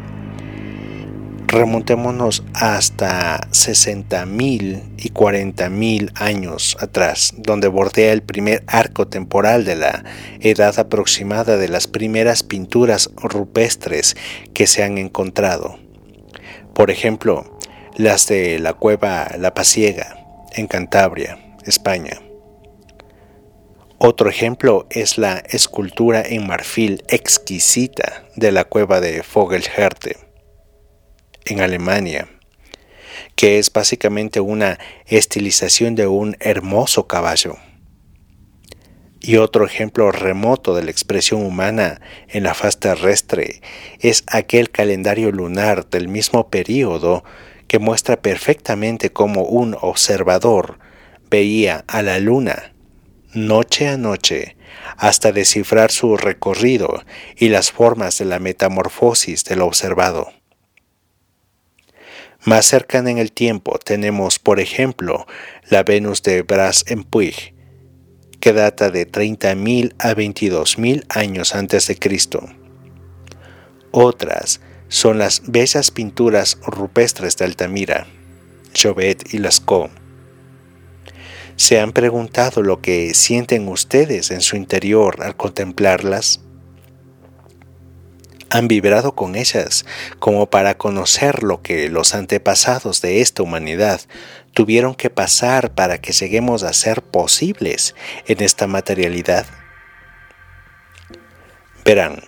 remontémonos 1.50 2.39
hasta 2.61 3.40
60.000 3.53 4.83
y 4.99 5.11
40.000 5.11 6.12
años 6.14 6.77
atrás, 6.79 7.33
donde 7.38 7.68
bordea 7.68 8.12
el 8.12 8.23
primer 8.23 8.62
arco 8.66 9.09
temporal 9.09 9.64
de 9.64 9.77
la 9.77 10.05
edad 10.40 10.79
aproximada 10.79 11.57
de 11.57 11.68
las 11.68 11.88
primeras 11.88 12.42
pinturas 12.42 13.11
rupestres 13.16 14.14
que 14.53 14.66
se 14.66 14.83
han 14.83 14.99
encontrado. 14.99 15.79
Por 16.75 16.90
ejemplo, 16.90 17.59
las 17.96 18.29
de 18.29 18.59
la 18.59 18.75
cueva 18.75 19.31
La 19.38 19.55
Pasiega, 19.55 20.18
en 20.53 20.66
Cantabria, 20.66 21.38
España. 21.64 22.20
Otro 23.96 24.29
ejemplo 24.29 24.87
es 24.90 25.16
la 25.16 25.38
escultura 25.49 26.23
en 26.23 26.46
marfil 26.46 27.05
exquisita 27.09 28.25
de 28.37 28.53
la 28.53 28.64
cueva 28.64 29.01
de 29.01 29.23
Vogelherte 29.33 30.18
en 31.46 31.61
Alemania, 31.62 32.29
que 33.37 33.59
es 33.59 33.72
básicamente 33.72 34.40
una 34.40 34.78
estilización 35.06 35.94
de 35.94 36.06
un 36.06 36.37
hermoso 36.40 37.06
caballo. 37.06 37.56
Y 39.20 39.37
otro 39.37 39.66
ejemplo 39.66 40.12
remoto 40.12 40.74
de 40.74 40.83
la 40.83 40.90
expresión 40.90 41.44
humana 41.44 42.00
en 42.28 42.44
la 42.44 42.54
faz 42.54 42.78
terrestre 42.78 43.61
es 43.98 44.24
aquel 44.26 44.70
calendario 44.70 45.30
lunar 45.30 45.88
del 45.90 46.09
mismo 46.09 46.48
período 46.48 47.22
que 47.68 47.78
muestra 47.78 48.20
perfectamente 48.20 49.12
cómo 49.12 49.42
un 49.42 49.76
observador 49.80 50.78
veía 51.28 51.85
a 51.87 52.02
la 52.02 52.18
luna 52.18 52.72
noche 53.33 53.87
a 53.87 53.96
noche 53.96 54.56
hasta 54.96 55.33
descifrar 55.33 55.90
su 55.90 56.16
recorrido 56.16 57.02
y 57.37 57.48
las 57.48 57.70
formas 57.70 58.18
de 58.18 58.24
la 58.24 58.38
metamorfosis 58.38 59.44
del 59.44 59.62
observado. 59.62 60.39
Más 62.44 62.66
cercana 62.66 63.11
en 63.11 63.18
el 63.18 63.33
tiempo 63.33 63.79
tenemos, 63.79 64.38
por 64.38 64.61
ejemplo, 64.61 65.26
la 65.68 65.83
Venus 65.83 66.22
de 66.22 66.42
Bras 66.42 66.85
en 66.88 67.05
Puig, 67.05 67.55
que 68.40 68.55
data 68.55 68.90
de 68.90 69.07
30.000 69.07 69.94
a 69.98 70.14
22.000 70.14 71.05
años 71.11 71.55
antes 71.55 71.87
de 71.87 71.96
Cristo. 71.98 72.48
Otras 73.90 74.61
son 74.88 75.18
las 75.18 75.42
bellas 75.46 75.90
pinturas 75.90 76.59
rupestres 76.66 77.37
de 77.37 77.44
Altamira, 77.44 78.07
Chauvet 78.72 79.35
y 79.35 79.38
Lascaux. 79.38 79.90
¿Se 81.57 81.79
han 81.79 81.92
preguntado 81.92 82.62
lo 82.62 82.81
que 82.81 83.12
sienten 83.12 83.68
ustedes 83.68 84.31
en 84.31 84.40
su 84.40 84.57
interior 84.57 85.22
al 85.22 85.37
contemplarlas? 85.37 86.40
Han 88.51 88.69
vibrado 88.69 89.15
con 89.15 89.37
ellas 89.37 89.87
como 90.19 90.51
para 90.51 90.77
conocer 90.77 91.43
lo 91.43 91.63
que 91.63 91.89
los 91.89 92.15
antepasados 92.15 93.01
de 93.01 93.21
esta 93.21 93.43
humanidad 93.43 94.01
tuvieron 94.53 94.95
que 94.95 95.09
pasar 95.09 95.73
para 95.73 96.01
que 96.01 96.13
lleguemos 96.13 96.65
a 96.65 96.73
ser 96.73 97.03
posibles 97.03 97.95
en 98.27 98.43
esta 98.43 98.67
materialidad? 98.67 99.47
Verán, 101.85 102.25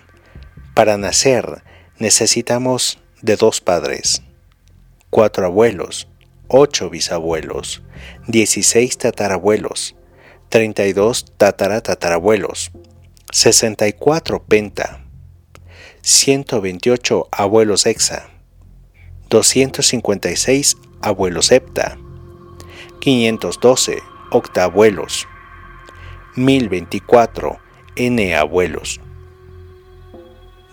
para 0.73 0.97
nacer 0.97 1.61
necesitamos 1.99 2.99
de 3.21 3.35
dos 3.35 3.61
padres, 3.61 4.23
cuatro 5.09 5.45
abuelos, 5.45 6.07
ocho 6.47 6.89
bisabuelos, 6.89 7.83
dieciséis 8.27 8.97
tatarabuelos, 8.97 9.95
treinta 10.49 10.85
y 10.85 10.93
dos 10.93 11.25
tataratatarabuelos, 11.37 12.71
sesenta 13.31 13.87
y 13.87 13.93
cuatro 13.93 14.43
penta, 14.43 15.02
128 16.05 17.29
abuelos 17.31 17.85
hexa, 17.85 18.27
256 19.29 20.75
abuelos 20.99 21.45
septa, 21.45 21.97
512 22.99 24.03
octabuelos, 24.29 25.25
1024 26.35 27.57
n 27.95 28.35
abuelos, 28.35 28.99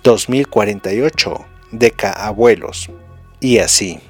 2048 0.02 1.46
abuelos 2.16 2.90
y 3.38 3.58
así. 3.58 4.00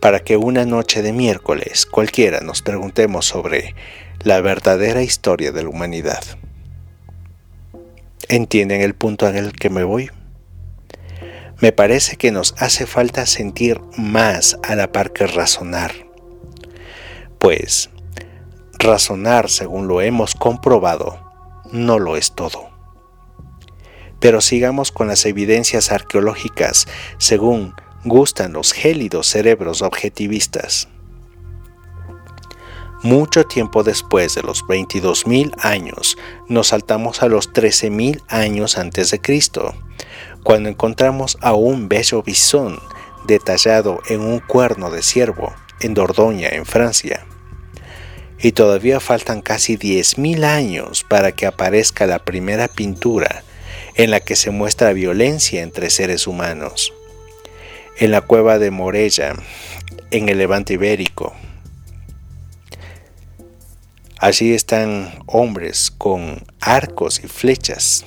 Para 0.00 0.20
que 0.20 0.36
una 0.36 0.66
noche 0.66 1.00
de 1.00 1.14
miércoles 1.14 1.86
cualquiera 1.86 2.42
nos 2.42 2.60
preguntemos 2.60 3.24
sobre 3.24 3.74
la 4.22 4.42
verdadera 4.42 5.02
historia 5.02 5.50
de 5.50 5.62
la 5.62 5.70
humanidad. 5.70 6.22
¿Entienden 8.32 8.80
el 8.80 8.94
punto 8.94 9.28
en 9.28 9.36
el 9.36 9.52
que 9.52 9.68
me 9.68 9.84
voy? 9.84 10.10
Me 11.60 11.70
parece 11.70 12.16
que 12.16 12.32
nos 12.32 12.54
hace 12.56 12.86
falta 12.86 13.26
sentir 13.26 13.78
más 13.98 14.56
a 14.62 14.74
la 14.74 14.90
par 14.90 15.12
que 15.12 15.26
razonar. 15.26 15.92
Pues, 17.38 17.90
razonar, 18.78 19.50
según 19.50 19.86
lo 19.86 20.00
hemos 20.00 20.34
comprobado, 20.34 21.30
no 21.72 21.98
lo 21.98 22.16
es 22.16 22.34
todo. 22.34 22.70
Pero 24.18 24.40
sigamos 24.40 24.92
con 24.92 25.08
las 25.08 25.26
evidencias 25.26 25.92
arqueológicas 25.92 26.88
según 27.18 27.74
gustan 28.02 28.54
los 28.54 28.72
gélidos 28.72 29.26
cerebros 29.26 29.82
objetivistas. 29.82 30.88
Mucho 33.02 33.44
tiempo 33.44 33.82
después 33.82 34.36
de 34.36 34.42
los 34.42 34.64
22.000 34.64 35.54
años, 35.58 36.16
nos 36.46 36.68
saltamos 36.68 37.20
a 37.22 37.26
los 37.26 37.52
13.000 37.52 38.22
años 38.28 38.78
antes 38.78 39.10
de 39.10 39.20
Cristo, 39.20 39.74
cuando 40.44 40.68
encontramos 40.68 41.36
a 41.40 41.52
un 41.52 41.88
bello 41.88 42.22
bisón 42.22 42.78
detallado 43.26 44.00
en 44.08 44.20
un 44.20 44.38
cuerno 44.38 44.92
de 44.92 45.02
ciervo 45.02 45.52
en 45.80 45.94
Dordoña, 45.94 46.50
en 46.50 46.64
Francia. 46.64 47.26
Y 48.38 48.52
todavía 48.52 49.00
faltan 49.00 49.42
casi 49.42 49.76
10.000 49.76 50.44
años 50.44 51.04
para 51.08 51.32
que 51.32 51.46
aparezca 51.46 52.06
la 52.06 52.20
primera 52.20 52.68
pintura 52.68 53.42
en 53.96 54.12
la 54.12 54.20
que 54.20 54.36
se 54.36 54.52
muestra 54.52 54.92
violencia 54.92 55.62
entre 55.62 55.90
seres 55.90 56.28
humanos. 56.28 56.92
En 57.98 58.12
la 58.12 58.20
cueva 58.20 58.60
de 58.60 58.70
Morella, 58.70 59.34
en 60.12 60.28
el 60.28 60.38
Levante 60.38 60.74
Ibérico, 60.74 61.34
Allí 64.22 64.54
están 64.54 65.12
hombres 65.26 65.90
con 65.90 66.44
arcos 66.60 67.20
y 67.24 67.26
flechas. 67.26 68.04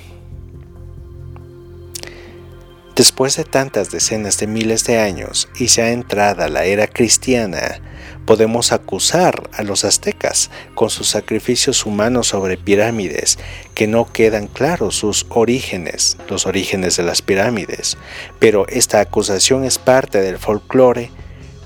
Después 2.95 3.35
de 3.35 3.43
tantas 3.43 3.91
decenas 3.91 4.37
de 4.37 4.47
miles 4.47 4.85
de 4.85 4.97
años 4.97 5.49
y 5.59 5.67
ya 5.67 5.89
entrada 5.89 6.47
la 6.47 6.63
era 6.63 6.87
cristiana, 6.87 7.81
podemos 8.25 8.71
acusar 8.71 9.49
a 9.51 9.63
los 9.63 9.83
aztecas 9.83 10.51
con 10.73 10.89
sus 10.89 11.09
sacrificios 11.09 11.85
humanos 11.85 12.27
sobre 12.27 12.55
pirámides, 12.55 13.37
que 13.73 13.85
no 13.85 14.09
quedan 14.09 14.47
claros 14.47 14.95
sus 14.95 15.25
orígenes, 15.27 16.15
los 16.29 16.45
orígenes 16.45 16.95
de 16.95 17.03
las 17.03 17.21
pirámides, 17.21 17.97
pero 18.39 18.65
esta 18.69 19.01
acusación 19.01 19.65
es 19.65 19.79
parte 19.79 20.21
del 20.21 20.37
folclore 20.37 21.11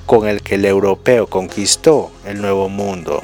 con 0.07 0.27
el 0.27 0.41
que 0.41 0.55
el 0.55 0.65
europeo 0.65 1.27
conquistó 1.27 2.11
el 2.25 2.41
nuevo 2.41 2.67
mundo 2.67 3.21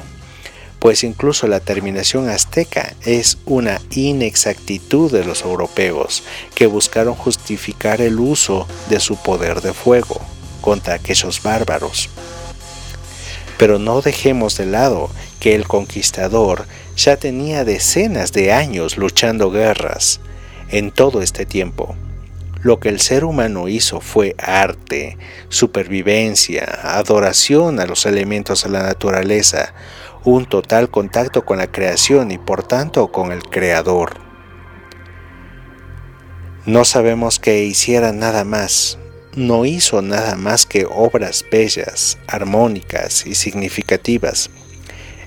pues 0.86 1.02
incluso 1.02 1.48
la 1.48 1.58
terminación 1.58 2.28
azteca 2.28 2.94
es 3.04 3.38
una 3.44 3.80
inexactitud 3.90 5.10
de 5.10 5.24
los 5.24 5.42
europeos 5.42 6.22
que 6.54 6.66
buscaron 6.66 7.16
justificar 7.16 8.00
el 8.00 8.20
uso 8.20 8.68
de 8.88 9.00
su 9.00 9.16
poder 9.16 9.62
de 9.62 9.72
fuego 9.72 10.20
contra 10.60 10.94
aquellos 10.94 11.42
bárbaros. 11.42 12.08
Pero 13.58 13.80
no 13.80 14.00
dejemos 14.00 14.56
de 14.58 14.66
lado 14.66 15.10
que 15.40 15.56
el 15.56 15.66
conquistador 15.66 16.66
ya 16.96 17.16
tenía 17.16 17.64
decenas 17.64 18.32
de 18.32 18.52
años 18.52 18.96
luchando 18.96 19.50
guerras. 19.50 20.20
En 20.68 20.92
todo 20.92 21.20
este 21.20 21.46
tiempo, 21.46 21.96
lo 22.62 22.78
que 22.78 22.90
el 22.90 23.00
ser 23.00 23.24
humano 23.24 23.68
hizo 23.68 24.00
fue 24.00 24.36
arte, 24.38 25.18
supervivencia, 25.48 26.64
adoración 26.82 27.80
a 27.80 27.86
los 27.86 28.06
elementos 28.06 28.62
de 28.62 28.70
la 28.70 28.84
naturaleza, 28.84 29.74
un 30.26 30.44
total 30.44 30.90
contacto 30.90 31.44
con 31.44 31.58
la 31.58 31.70
creación 31.70 32.32
y 32.32 32.38
por 32.38 32.64
tanto 32.64 33.12
con 33.12 33.30
el 33.30 33.44
Creador. 33.44 34.18
No 36.64 36.84
sabemos 36.84 37.38
que 37.38 37.62
hiciera 37.62 38.12
nada 38.12 38.42
más, 38.44 38.98
no 39.36 39.64
hizo 39.64 40.02
nada 40.02 40.34
más 40.34 40.66
que 40.66 40.84
obras 40.84 41.44
bellas, 41.48 42.18
armónicas 42.26 43.24
y 43.24 43.36
significativas, 43.36 44.50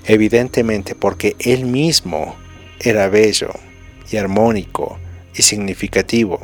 evidentemente 0.03 0.95
porque 0.95 1.37
Él 1.39 1.63
mismo 1.63 2.35
era 2.81 3.07
bello 3.07 3.53
y 4.11 4.17
armónico 4.17 4.99
y 5.33 5.43
significativo. 5.43 6.41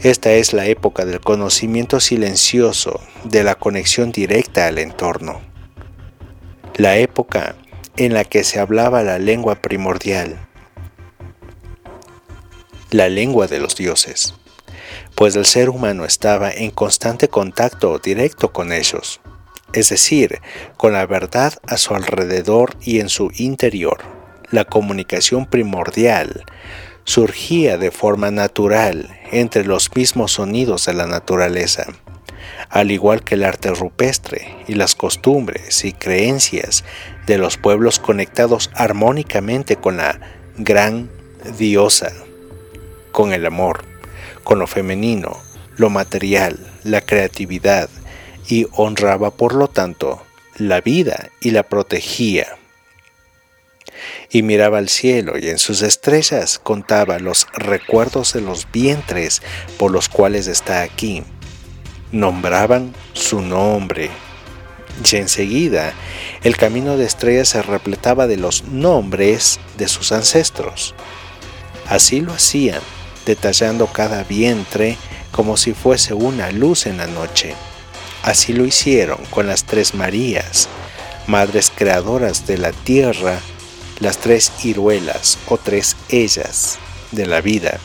Esta 0.00 0.32
es 0.32 0.52
la 0.52 0.66
época 0.66 1.04
del 1.04 1.20
conocimiento 1.20 2.00
silencioso, 2.00 2.98
de 3.22 3.44
la 3.44 3.54
conexión 3.54 4.10
directa 4.10 4.66
al 4.66 4.78
entorno 4.78 5.49
la 6.80 6.96
época 6.96 7.56
en 7.98 8.14
la 8.14 8.24
que 8.24 8.42
se 8.42 8.58
hablaba 8.58 9.02
la 9.02 9.18
lengua 9.18 9.56
primordial, 9.56 10.38
la 12.90 13.10
lengua 13.10 13.46
de 13.48 13.60
los 13.60 13.76
dioses, 13.76 14.32
pues 15.14 15.36
el 15.36 15.44
ser 15.44 15.68
humano 15.68 16.06
estaba 16.06 16.50
en 16.50 16.70
constante 16.70 17.28
contacto 17.28 17.98
directo 17.98 18.50
con 18.54 18.72
ellos, 18.72 19.20
es 19.74 19.90
decir, 19.90 20.40
con 20.78 20.94
la 20.94 21.04
verdad 21.04 21.52
a 21.66 21.76
su 21.76 21.94
alrededor 21.94 22.74
y 22.80 23.00
en 23.00 23.10
su 23.10 23.30
interior. 23.36 23.98
La 24.50 24.64
comunicación 24.64 25.44
primordial 25.44 26.46
surgía 27.04 27.76
de 27.76 27.90
forma 27.90 28.30
natural 28.30 29.20
entre 29.32 29.66
los 29.66 29.94
mismos 29.94 30.32
sonidos 30.32 30.86
de 30.86 30.94
la 30.94 31.06
naturaleza 31.06 31.88
al 32.68 32.90
igual 32.90 33.22
que 33.22 33.34
el 33.34 33.44
arte 33.44 33.70
rupestre 33.70 34.56
y 34.66 34.74
las 34.74 34.94
costumbres 34.94 35.84
y 35.84 35.92
creencias 35.92 36.84
de 37.26 37.38
los 37.38 37.56
pueblos 37.56 37.98
conectados 37.98 38.70
armónicamente 38.74 39.76
con 39.76 39.96
la 39.96 40.20
gran 40.56 41.10
diosa, 41.58 42.12
con 43.12 43.32
el 43.32 43.46
amor, 43.46 43.84
con 44.44 44.58
lo 44.58 44.66
femenino, 44.66 45.38
lo 45.76 45.90
material, 45.90 46.58
la 46.84 47.00
creatividad, 47.00 47.88
y 48.48 48.66
honraba 48.72 49.30
por 49.30 49.54
lo 49.54 49.68
tanto 49.68 50.22
la 50.56 50.80
vida 50.80 51.30
y 51.40 51.52
la 51.52 51.62
protegía. 51.62 52.56
Y 54.30 54.42
miraba 54.42 54.78
al 54.78 54.88
cielo 54.88 55.38
y 55.38 55.48
en 55.48 55.58
sus 55.58 55.82
estrellas 55.82 56.58
contaba 56.58 57.18
los 57.18 57.46
recuerdos 57.52 58.32
de 58.32 58.40
los 58.40 58.70
vientres 58.70 59.42
por 59.78 59.90
los 59.90 60.08
cuales 60.08 60.46
está 60.46 60.82
aquí 60.82 61.22
nombraban 62.12 62.94
su 63.12 63.40
nombre. 63.40 64.10
Y 65.10 65.16
enseguida 65.16 65.94
el 66.42 66.56
camino 66.56 66.96
de 66.96 67.06
estrellas 67.06 67.48
se 67.48 67.62
repletaba 67.62 68.26
de 68.26 68.36
los 68.36 68.64
nombres 68.64 69.60
de 69.78 69.88
sus 69.88 70.12
ancestros. 70.12 70.94
Así 71.88 72.20
lo 72.20 72.32
hacían, 72.32 72.80
detallando 73.26 73.86
cada 73.86 74.24
vientre 74.24 74.96
como 75.30 75.56
si 75.56 75.72
fuese 75.72 76.14
una 76.14 76.50
luz 76.50 76.86
en 76.86 76.98
la 76.98 77.06
noche. 77.06 77.54
Así 78.22 78.52
lo 78.52 78.66
hicieron 78.66 79.18
con 79.30 79.46
las 79.46 79.64
tres 79.64 79.94
Marías, 79.94 80.68
madres 81.26 81.72
creadoras 81.74 82.46
de 82.46 82.58
la 82.58 82.72
tierra, 82.72 83.38
las 84.00 84.18
tres 84.18 84.52
iruelas 84.64 85.38
o 85.48 85.56
tres 85.56 85.96
ellas 86.10 86.78
de 87.12 87.26
la 87.26 87.40
vida, 87.40 87.78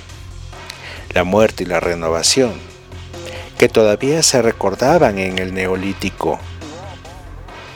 la 1.14 1.24
muerte 1.24 1.64
y 1.64 1.68
la 1.68 1.80
renovación, 1.80 2.54
que 3.58 3.70
todavía 3.70 4.22
se 4.24 4.42
recordaban 4.42 5.20
en 5.20 5.40
el 5.40 5.54
neolítico. 5.54 6.40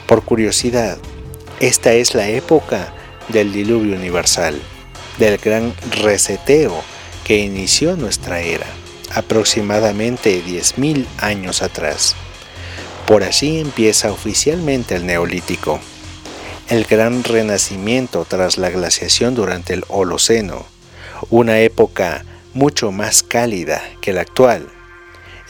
Por 0.06 0.22
curiosidad, 0.22 0.98
esta 1.60 1.92
es 1.92 2.14
la 2.14 2.28
época 2.28 2.92
del 3.28 3.52
diluvio 3.52 3.96
universal, 3.96 4.60
del 5.18 5.38
gran 5.38 5.74
reseteo 5.90 6.82
que 7.24 7.38
inició 7.38 7.96
nuestra 7.96 8.40
era, 8.40 8.66
aproximadamente 9.14 10.42
10.000 10.44 11.06
años 11.18 11.62
atrás. 11.62 12.16
Por 13.06 13.22
allí 13.22 13.60
empieza 13.60 14.12
oficialmente 14.12 14.96
el 14.96 15.06
neolítico, 15.06 15.80
el 16.68 16.84
gran 16.84 17.24
renacimiento 17.24 18.24
tras 18.24 18.56
la 18.56 18.70
glaciación 18.70 19.34
durante 19.34 19.74
el 19.74 19.84
Holoceno, 19.88 20.64
una 21.28 21.60
época 21.60 22.24
mucho 22.54 22.92
más 22.92 23.22
cálida 23.22 23.82
que 24.00 24.12
la 24.12 24.22
actual. 24.22 24.68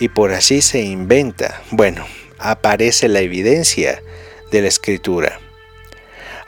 Y 0.01 0.09
por 0.09 0.33
allí 0.33 0.63
se 0.63 0.83
inventa, 0.83 1.63
bueno, 1.71 2.07
aparece 2.39 3.07
la 3.07 3.21
evidencia 3.21 4.03
de 4.51 4.63
la 4.63 4.69
escritura. 4.69 5.39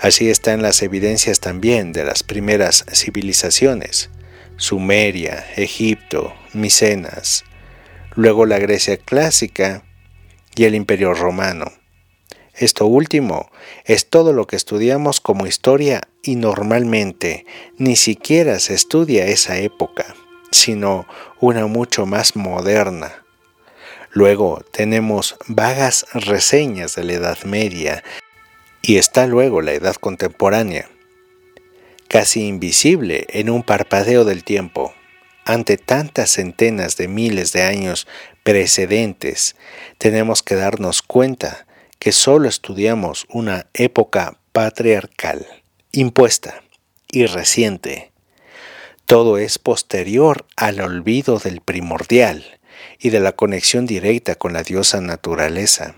Así 0.01 0.31
están 0.31 0.63
las 0.63 0.83
evidencias 0.83 1.39
también 1.39 1.93
de 1.93 2.05
las 2.05 2.25
primeras 2.25 2.85
civilizaciones, 2.93 4.11
Sumeria, 4.57 5.47
Egipto, 5.57 6.35
Micenas, 6.55 7.45
luego 8.17 8.47
la 8.47 8.59
Grecia 8.59 8.97
clásica 8.97 9.85
y 10.57 10.65
el 10.65 10.75
Imperio 10.75 11.15
romano. 11.15 11.71
Esto 12.55 12.87
último 12.87 13.51
es 13.85 14.09
todo 14.09 14.33
lo 14.33 14.47
que 14.47 14.57
estudiamos 14.57 15.21
como 15.21 15.47
historia 15.47 16.03
y 16.23 16.37
normalmente 16.37 17.47
ni 17.79 17.97
siquiera 17.97 18.59
se 18.59 18.75
estudia 18.75 19.27
esa 19.27 19.59
época, 19.59 20.15
sino 20.51 21.07
una 21.41 21.67
mucho 21.67 22.07
más 22.07 22.35
moderna. 22.35 23.22
Luego 24.15 24.63
tenemos 24.73 25.37
vagas 25.47 26.05
reseñas 26.13 26.95
de 26.97 27.05
la 27.05 27.15
Edad 27.15 27.39
Media 27.45 28.05
y 28.83 28.99
está 28.99 29.27
luego 29.27 29.63
la 29.63 29.73
Edad 29.73 29.95
Contemporánea, 29.95 30.91
casi 32.09 32.47
invisible 32.47 33.27
en 33.31 33.49
un 33.49 33.63
parpadeo 33.63 34.27
del 34.27 34.45
tiempo. 34.45 34.93
Ante 35.47 35.79
tantas 35.79 36.31
centenas 36.33 36.99
de 36.99 37.09
miles 37.09 37.53
de 37.53 37.63
años 37.63 38.07
precedentes, 38.43 39.57
tenemos 39.97 40.43
que 40.43 40.57
darnos 40.57 41.01
cuenta 41.01 41.67
que 41.99 42.13
solo 42.13 42.51
estudiamos 42.51 43.25
una 43.31 43.67
época 43.73 44.39
patriarcal, 44.53 45.47
impuesta 45.91 46.63
y 47.11 47.25
reciente. 47.25 48.13
Todo 49.07 49.39
es 49.39 49.59
posterior 49.59 50.45
al 50.57 50.83
olvido 50.83 51.39
del 51.39 51.63
primordial 51.63 52.61
y 53.03 53.11
de 53.11 53.19
la 53.19 53.33
conexión 53.33 53.85
directa 53.85 54.37
con 54.37 54.53
la 54.53 54.63
diosa 54.63 55.01
naturaleza, 55.01 55.97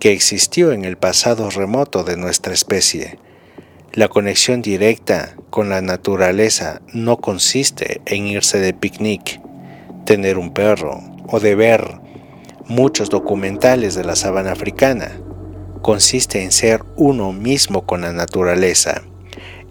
que 0.00 0.12
existió 0.12 0.72
en 0.72 0.86
el 0.86 0.96
pasado 0.96 1.50
remoto 1.50 2.04
de 2.04 2.16
nuestra 2.16 2.54
especie. 2.54 3.18
La 3.92 4.08
conexión 4.08 4.62
directa 4.62 5.36
con 5.50 5.68
la 5.68 5.82
naturaleza 5.82 6.80
no 6.94 7.18
consiste 7.18 8.00
en 8.06 8.26
irse 8.26 8.58
de 8.60 8.72
picnic, 8.72 9.40
tener 10.06 10.38
un 10.38 10.54
perro 10.54 11.02
o 11.28 11.38
de 11.38 11.54
ver 11.54 12.00
muchos 12.66 13.10
documentales 13.10 13.94
de 13.94 14.04
la 14.04 14.16
sabana 14.16 14.52
africana 14.52 15.20
consiste 15.82 16.42
en 16.42 16.52
ser 16.52 16.82
uno 16.96 17.32
mismo 17.32 17.86
con 17.86 18.02
la 18.02 18.12
naturaleza 18.12 19.02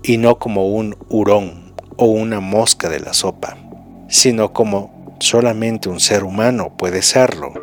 y 0.04 0.18
no 0.18 0.38
como 0.38 0.68
un 0.68 0.96
hurón 1.10 1.74
o 1.98 2.06
una 2.06 2.39
mosca 2.39 2.89
de 2.89 3.00
la 3.00 3.13
sopa, 3.13 3.58
sino 4.08 4.54
como 4.54 4.98
solamente 5.19 5.89
un 5.89 5.99
ser 5.99 6.23
humano 6.23 6.73
puede 6.77 7.01
serlo. 7.01 7.53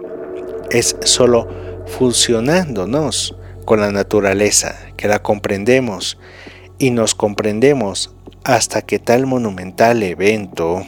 Es 0.71 0.97
solo 1.05 1.49
fusionándonos 1.87 3.37
con 3.64 3.81
la 3.81 3.90
naturaleza 3.90 4.77
que 4.97 5.09
la 5.09 5.23
comprendemos 5.23 6.19
y 6.79 6.90
nos 6.90 7.14
comprendemos 7.14 8.14
hasta 8.45 8.83
que 8.83 8.99
tal 8.99 9.27
monumental 9.27 10.03
evento 10.03 10.85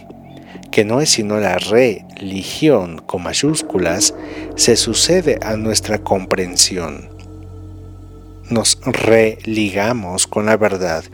que 0.71 0.85
no 0.85 1.01
es 1.01 1.11
sino 1.11 1.39
la 1.39 1.59
religión 1.59 2.99
con 2.99 3.23
mayúsculas, 3.23 4.15
se 4.55 4.77
sucede 4.77 5.39
a 5.43 5.57
nuestra 5.57 5.99
comprensión. 5.99 7.09
Nos 8.51 8.79
religamos 8.85 10.27
con 10.27 10.47
la 10.47 10.57
verdad 10.57 11.05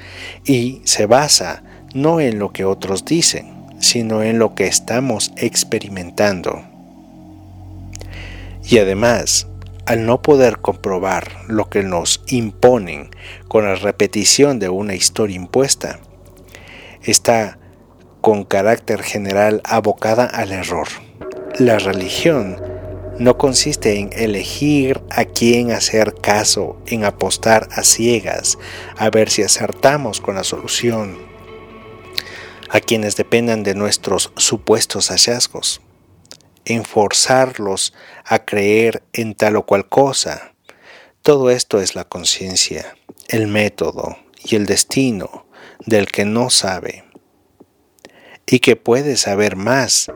y 0.45 0.83
se 0.85 1.07
basa 1.07 1.63
no 1.95 2.21
en 2.21 2.39
lo 2.39 2.53
que 2.53 2.65
otros 2.65 3.05
dicen, 3.05 3.54
sino 3.85 4.23
en 4.23 4.39
lo 4.39 4.55
que 4.55 4.67
estamos 4.67 5.33
experimentando. 5.37 6.65
Y 8.65 8.79
además, 8.79 9.47
al 9.87 10.07
no 10.07 10.23
poder 10.23 10.59
comprobar 10.59 11.31
lo 11.49 11.69
que 11.69 11.83
nos 11.83 12.23
imponen 12.27 13.11
con 13.49 13.65
la 13.65 13.75
repetición 13.75 14.59
de 14.59 14.71
una 14.71 14.95
historia 14.95 15.37
impuesta, 15.37 16.01
está 17.03 17.59
con 18.23 18.45
carácter 18.45 19.03
general 19.03 19.61
abocada 19.65 20.25
al 20.25 20.53
error. 20.53 20.89
La 21.59 21.79
religión 21.79 22.57
no 23.19 23.37
consiste 23.37 23.99
en 23.99 24.11
elegir 24.15 25.03
a 25.11 25.27
quién 25.27 25.71
hacer 25.71 26.15
caso, 26.15 26.79
en 26.87 27.05
apostar 27.05 27.69
a 27.73 27.83
ciegas, 27.83 28.59
a 28.97 29.11
ver 29.11 29.29
si 29.29 29.43
acertamos 29.43 30.23
con 30.23 30.37
la 30.37 30.45
solución, 30.45 31.34
a 32.75 32.81
quienes 32.81 33.15
dependan 33.15 33.63
de 33.63 33.77
nuestros 33.77 34.33
supuestos 34.37 35.11
hallazgos, 35.11 35.81
en 36.65 36.85
forzarlos 36.85 37.95
a 38.25 38.45
creer 38.45 39.05
en 39.13 39.37
tal 39.37 39.55
o 39.55 39.65
cual 39.65 39.89
cosa. 39.89 40.55
Todo 41.23 41.51
esto 41.51 41.81
es 41.81 41.95
la 41.95 42.03
conciencia, 42.03 42.97
el 43.29 43.47
método 43.47 44.19
y 44.45 44.57
el 44.57 44.67
destino 44.67 45.47
del 45.87 46.07
que 46.07 46.25
no 46.25 46.51
sabe 46.51 47.05
y 48.45 48.59
que 48.59 48.75
puede 48.75 49.17
saber 49.19 49.55
más 49.55 50.11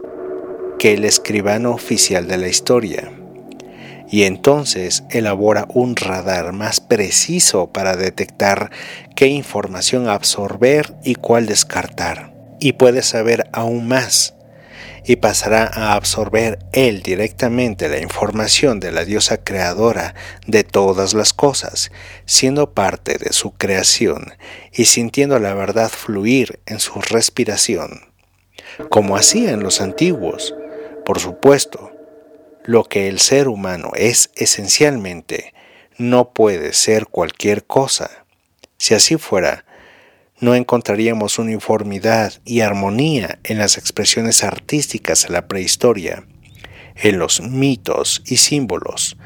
que 0.81 0.95
el 0.95 1.05
escribano 1.05 1.71
oficial 1.71 2.27
de 2.27 2.39
la 2.39 2.49
historia. 2.49 3.13
Y 4.11 4.25
entonces 4.25 5.05
elabora 5.11 5.69
un 5.73 5.95
radar 5.95 6.53
más 6.53 6.81
preciso 6.81 7.73
para 7.73 7.95
detectar 7.95 8.73
qué 9.15 9.29
información 9.29 10.09
absorber 10.09 10.97
y 11.05 11.15
cuál 11.15 11.47
descartar. 11.47 12.38
Y 12.61 12.73
puede 12.73 13.03
saber 13.03 13.49
aún 13.53 13.87
más 13.87 14.35
y 15.05 15.17
pasará 15.17 15.71
a 15.73 15.95
absorber 15.95 16.59
él 16.73 17.03
directamente 17.03 17.89
la 17.89 17.99
información 17.99 18.79
de 18.81 18.93
la 18.93 19.05
diosa 19.05 19.43
creadora 19.43 20.15
de 20.47 20.65
todas 20.65 21.15
las 21.15 21.33
cosas, 21.33 21.91
siendo 22.27 22.75
parte 22.75 23.17
de 23.17 23.33
su 23.33 23.53
creación 23.53 24.35
y 24.73 24.85
sintiendo 24.85 25.39
la 25.39 25.55
verdad 25.55 25.89
fluir 25.89 26.61
en 26.67 26.81
su 26.81 27.01
respiración 27.01 28.09
como 28.89 29.17
hacían 29.17 29.63
los 29.63 29.81
antiguos. 29.81 30.55
Por 31.05 31.19
supuesto, 31.19 31.93
lo 32.65 32.85
que 32.85 33.09
el 33.09 33.19
ser 33.19 33.49
humano 33.49 33.93
es 33.95 34.31
esencialmente 34.37 35.55
no 35.97 36.33
puede 36.33 36.73
ser 36.73 37.07
cualquier 37.07 37.65
cosa. 37.65 38.25
Si 38.77 38.95
así 38.95 39.17
fuera, 39.17 39.65
no 40.41 40.55
encontraríamos 40.55 41.39
uniformidad 41.39 42.33
y 42.45 42.61
armonía 42.61 43.39
en 43.45 43.59
las 43.59 43.77
expresiones 43.77 44.45
artísticas 44.45 45.25
de 45.25 45.31
la 45.31 45.49
prehistoria, 45.49 46.25
en 46.97 47.19
los 47.19 47.41
mitos 47.41 48.23
y 48.27 48.37
símbolos, 48.37 49.17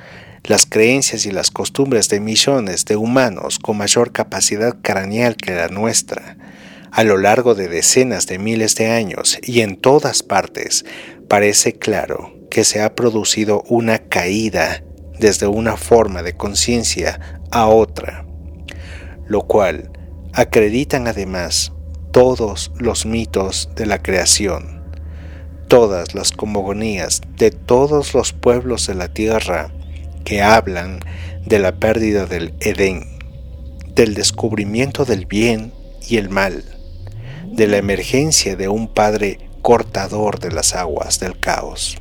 las 0.45 0.67
creencias 0.67 1.27
y 1.27 1.31
las 1.31 1.51
costumbres 1.51 2.09
de 2.09 2.21
millones 2.21 2.85
de 2.85 2.97
humanos 2.97 3.59
con 3.59 3.77
mayor 3.77 4.13
capacidad 4.13 4.77
craneal 4.83 5.37
que 5.37 5.55
la 5.55 5.69
nuestra, 5.69 6.37
a 6.91 7.05
lo 7.05 7.17
largo 7.17 7.55
de 7.55 7.69
decenas 7.69 8.27
de 8.27 8.39
miles 8.39 8.75
de 8.77 8.89
años 8.89 9.39
y 9.43 9.61
en 9.61 9.77
todas 9.77 10.23
partes, 10.23 10.85
parece 11.29 11.75
claro 11.75 12.35
que 12.51 12.65
se 12.65 12.83
ha 12.83 12.95
producido 12.95 13.63
una 13.69 13.99
caída 13.99 14.83
desde 15.19 15.47
una 15.47 15.77
forma 15.77 16.23
de 16.23 16.35
conciencia 16.35 17.41
a 17.51 17.67
otra, 17.69 18.27
lo 19.27 19.43
cual 19.43 19.92
acreditan 20.33 21.09
además 21.09 21.73
todos 22.11 22.73
los 22.79 23.05
mitos 23.05 23.69
de 23.77 23.87
la 23.87 24.03
creación, 24.03 24.83
todas 25.69 26.15
las 26.15 26.33
cosmogonías 26.33 27.21
de 27.37 27.51
todos 27.51 28.15
los 28.15 28.33
pueblos 28.33 28.87
de 28.87 28.95
la 28.95 29.09
tierra 29.13 29.71
que 30.25 30.43
hablan 30.43 31.01
de 31.45 31.59
la 31.59 31.73
pérdida 31.73 32.27
del 32.27 32.55
Edén, 32.61 33.19
del 33.95 34.15
descubrimiento 34.15 35.05
del 35.05 35.27
bien 35.27 35.75
y 36.09 36.17
el 36.17 36.31
mal, 36.31 36.65
de 37.47 37.67
la 37.67 37.77
emergencia 37.77 38.57
de 38.57 38.69
un 38.69 38.89
Padre 38.89 39.39
cortador 39.61 40.41
de 40.41 40.51
las 40.51 40.75
aguas 40.75 41.21
del 41.21 41.39
caos. 41.39 41.99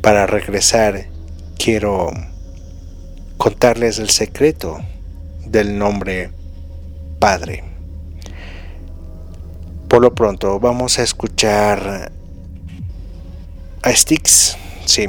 Para 0.00 0.26
regresar, 0.26 1.06
quiero 1.58 2.10
contarles 3.36 3.98
el 3.98 4.10
secreto 4.10 4.78
del 5.46 5.78
nombre 5.78 6.30
Padre. 7.24 7.64
Por 9.88 10.02
lo 10.02 10.14
pronto 10.14 10.60
vamos 10.60 10.98
a 10.98 11.02
escuchar 11.02 12.12
a 13.80 13.90
Styx. 13.90 14.58
Sí, 14.84 15.06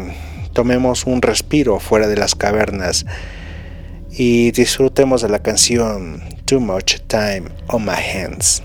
tomemos 0.53 1.07
un 1.07 1.21
respiro 1.21 1.77
fuera 1.81 2.07
de 2.07 2.15
las 2.15 2.33
cavernas 2.33 3.05
y 4.11 4.51
disfrutemos 4.51 5.23
de 5.23 5.27
la 5.27 5.39
canción 5.39 6.23
Too 6.45 6.61
Much 6.61 7.01
Time 7.09 7.49
on 7.67 7.83
My 7.83 7.91
Hands. 7.91 8.63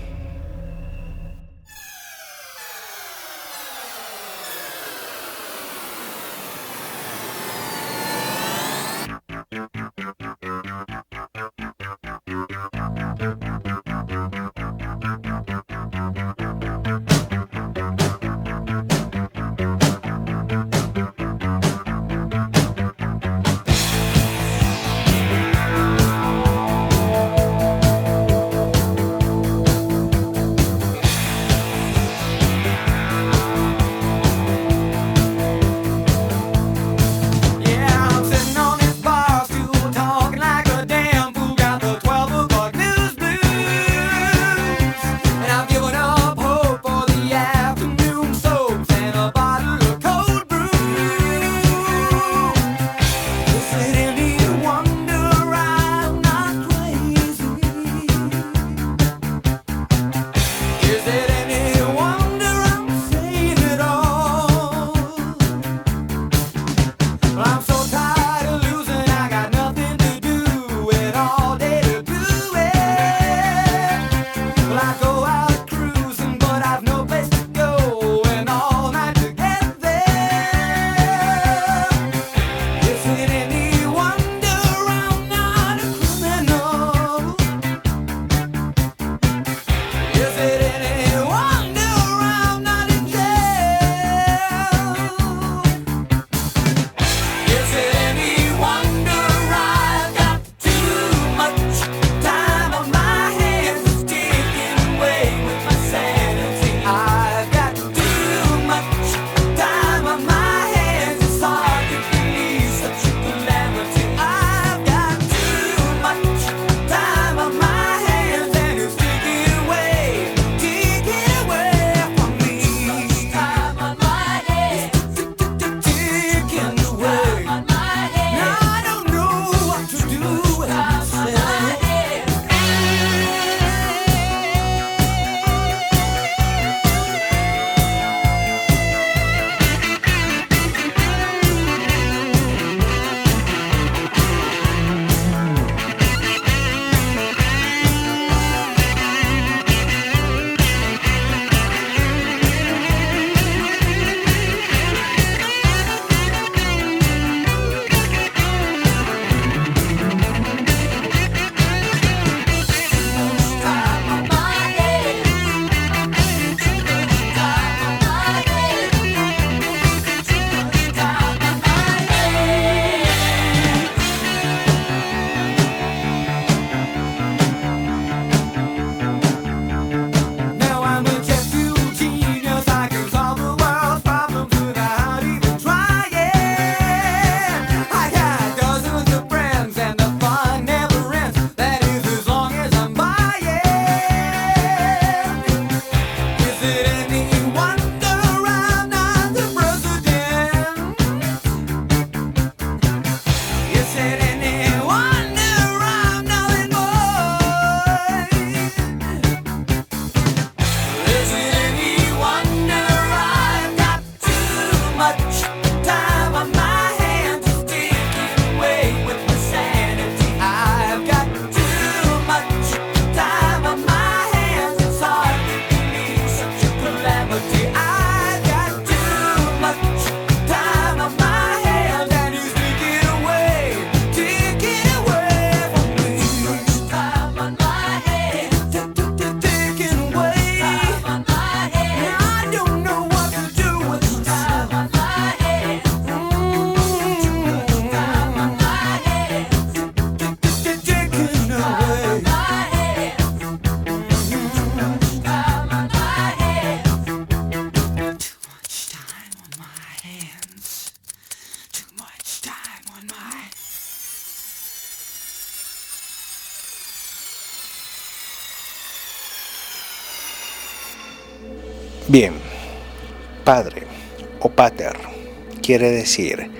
Quiere 275.71 275.91
decir 275.91 276.51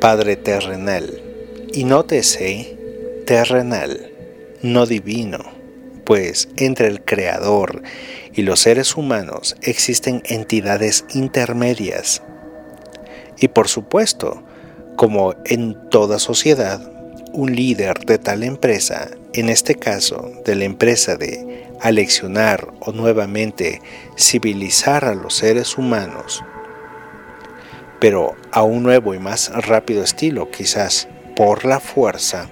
padre 0.00 0.36
terrenal 0.36 1.20
Y 1.72 1.82
nótese 1.82 2.78
terrenal, 3.26 4.12
no 4.62 4.86
divino, 4.86 5.40
pues 6.04 6.48
entre 6.56 6.86
el 6.86 7.04
Creador 7.04 7.82
y 8.32 8.42
los 8.42 8.60
seres 8.60 8.96
humanos 8.96 9.56
existen 9.60 10.22
entidades 10.26 11.04
intermedias. 11.14 12.22
Y 13.40 13.48
por 13.48 13.66
supuesto, 13.66 14.40
como 14.94 15.34
en 15.44 15.90
toda 15.90 16.20
sociedad, 16.20 16.80
un 17.32 17.56
líder 17.56 17.98
de 18.06 18.18
tal 18.18 18.44
empresa, 18.44 19.10
en 19.32 19.48
este 19.48 19.74
caso 19.74 20.30
de 20.44 20.54
la 20.54 20.64
empresa 20.64 21.16
de 21.16 21.66
aleccionar 21.80 22.72
o 22.78 22.92
nuevamente 22.92 23.82
civilizar 24.16 25.04
a 25.06 25.14
los 25.16 25.34
seres 25.34 25.76
humanos, 25.76 26.44
pero 28.00 28.34
a 28.52 28.62
un 28.62 28.82
nuevo 28.82 29.14
y 29.14 29.18
más 29.18 29.50
rápido 29.66 30.02
estilo, 30.02 30.50
quizás 30.50 31.08
por 31.34 31.64
la 31.64 31.80
fuerza, 31.80 32.50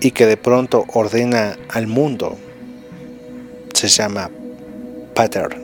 y 0.00 0.10
que 0.10 0.26
de 0.26 0.36
pronto 0.36 0.84
ordena 0.92 1.56
al 1.68 1.86
mundo, 1.86 2.36
se 3.72 3.88
llama 3.88 4.30
pater, 5.14 5.60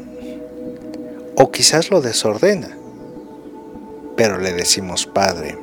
o 1.37 1.51
quizás 1.51 1.91
lo 1.91 2.01
desordena, 2.01 2.77
pero 4.17 4.39
le 4.39 4.53
decimos 4.53 5.07
Padre, 5.07 5.57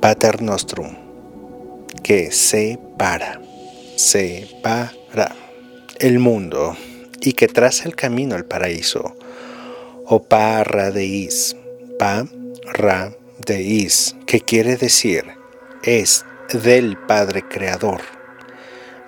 Pater 0.00 0.42
Nostrum, 0.42 0.96
que 2.02 2.30
separa, 2.30 3.40
separa 3.96 5.34
el 5.98 6.18
mundo 6.18 6.76
y 7.20 7.34
que 7.34 7.48
traza 7.48 7.86
el 7.86 7.96
camino 7.96 8.34
al 8.34 8.44
paraíso 8.44 9.14
o 10.12 10.18
is, 10.98 11.56
pa 11.96 12.26
ra 12.64 13.12
is, 13.48 14.16
que 14.26 14.40
quiere 14.40 14.76
decir 14.76 15.24
es 15.84 16.24
del 16.52 16.96
Padre 16.96 17.42
Creador. 17.48 18.00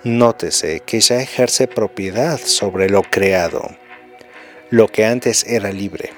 Nótese 0.05 0.79
que 0.79 1.01
ya 1.01 1.21
ejerce 1.21 1.67
propiedad 1.67 2.39
sobre 2.39 2.89
lo 2.89 3.01
creado, 3.01 3.75
lo 4.69 4.87
que 4.87 5.03
antes 5.03 5.45
era 5.45 5.73
libre. 5.73 6.11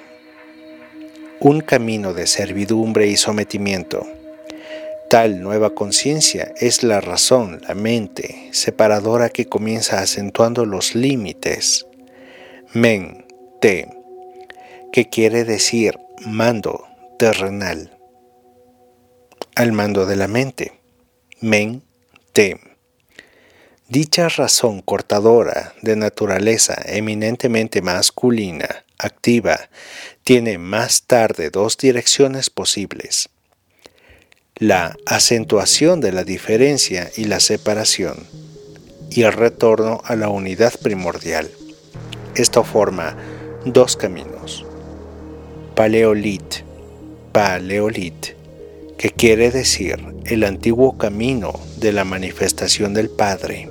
Un 1.39 1.61
camino 1.61 2.13
de 2.13 2.27
servidumbre 2.27 3.07
y 3.07 3.17
sometimiento. 3.17 4.05
Tal 5.09 5.41
nueva 5.41 5.71
conciencia 5.71 6.53
es 6.57 6.83
la 6.83 7.01
razón, 7.01 7.59
la 7.67 7.73
mente, 7.73 8.49
separadora 8.51 9.29
que 9.29 9.47
comienza 9.47 9.99
acentuando 9.99 10.63
los 10.63 10.93
límites. 10.93 11.87
Men, 12.73 13.25
te, 13.59 13.94
que 14.91 15.09
quiere 15.09 15.43
decir 15.43 15.97
mando 16.25 16.85
terrenal, 17.17 17.97
al 19.55 19.71
mando 19.71 20.05
de 20.05 20.15
la 20.15 20.27
mente, 20.27 20.79
men, 21.41 21.83
te. 22.33 22.59
Dicha 23.87 24.29
razón 24.29 24.81
cortadora 24.81 25.73
de 25.81 25.95
naturaleza 25.95 26.75
eminentemente 26.85 27.81
masculina, 27.81 28.85
activa, 28.97 29.69
tiene 30.23 30.57
más 30.57 31.03
tarde 31.03 31.51
dos 31.51 31.77
direcciones 31.77 32.49
posibles. 32.49 33.29
La 34.55 34.95
acentuación 35.05 36.01
de 36.01 36.11
la 36.11 36.23
diferencia 36.23 37.11
y 37.15 37.25
la 37.25 37.39
separación, 37.39 38.25
y 39.11 39.23
el 39.23 39.33
retorno 39.33 40.01
a 40.05 40.15
la 40.15 40.29
unidad 40.29 40.73
primordial. 40.79 41.51
Esto 42.35 42.63
forma 42.63 43.15
dos 43.65 43.95
caminos 43.95 44.34
Paleolit, 45.75 46.63
Paleolit, 47.33 48.27
que 48.97 49.09
quiere 49.09 49.51
decir 49.51 49.97
el 50.25 50.45
antiguo 50.45 50.97
camino 50.97 51.51
de 51.75 51.91
la 51.91 52.05
manifestación 52.05 52.93
del 52.93 53.09
Padre, 53.09 53.67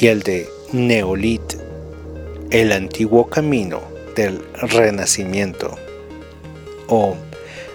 y 0.00 0.06
el 0.06 0.22
de 0.22 0.48
Neolit, 0.72 1.42
el 2.48 2.72
antiguo 2.72 3.28
camino 3.28 3.82
del 4.16 4.42
renacimiento, 4.54 5.76
o, 6.88 7.16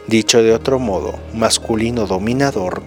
dicho 0.08 0.42
de 0.42 0.52
otro 0.52 0.80
modo, 0.80 1.20
masculino 1.36 2.08
dominador 2.08 2.82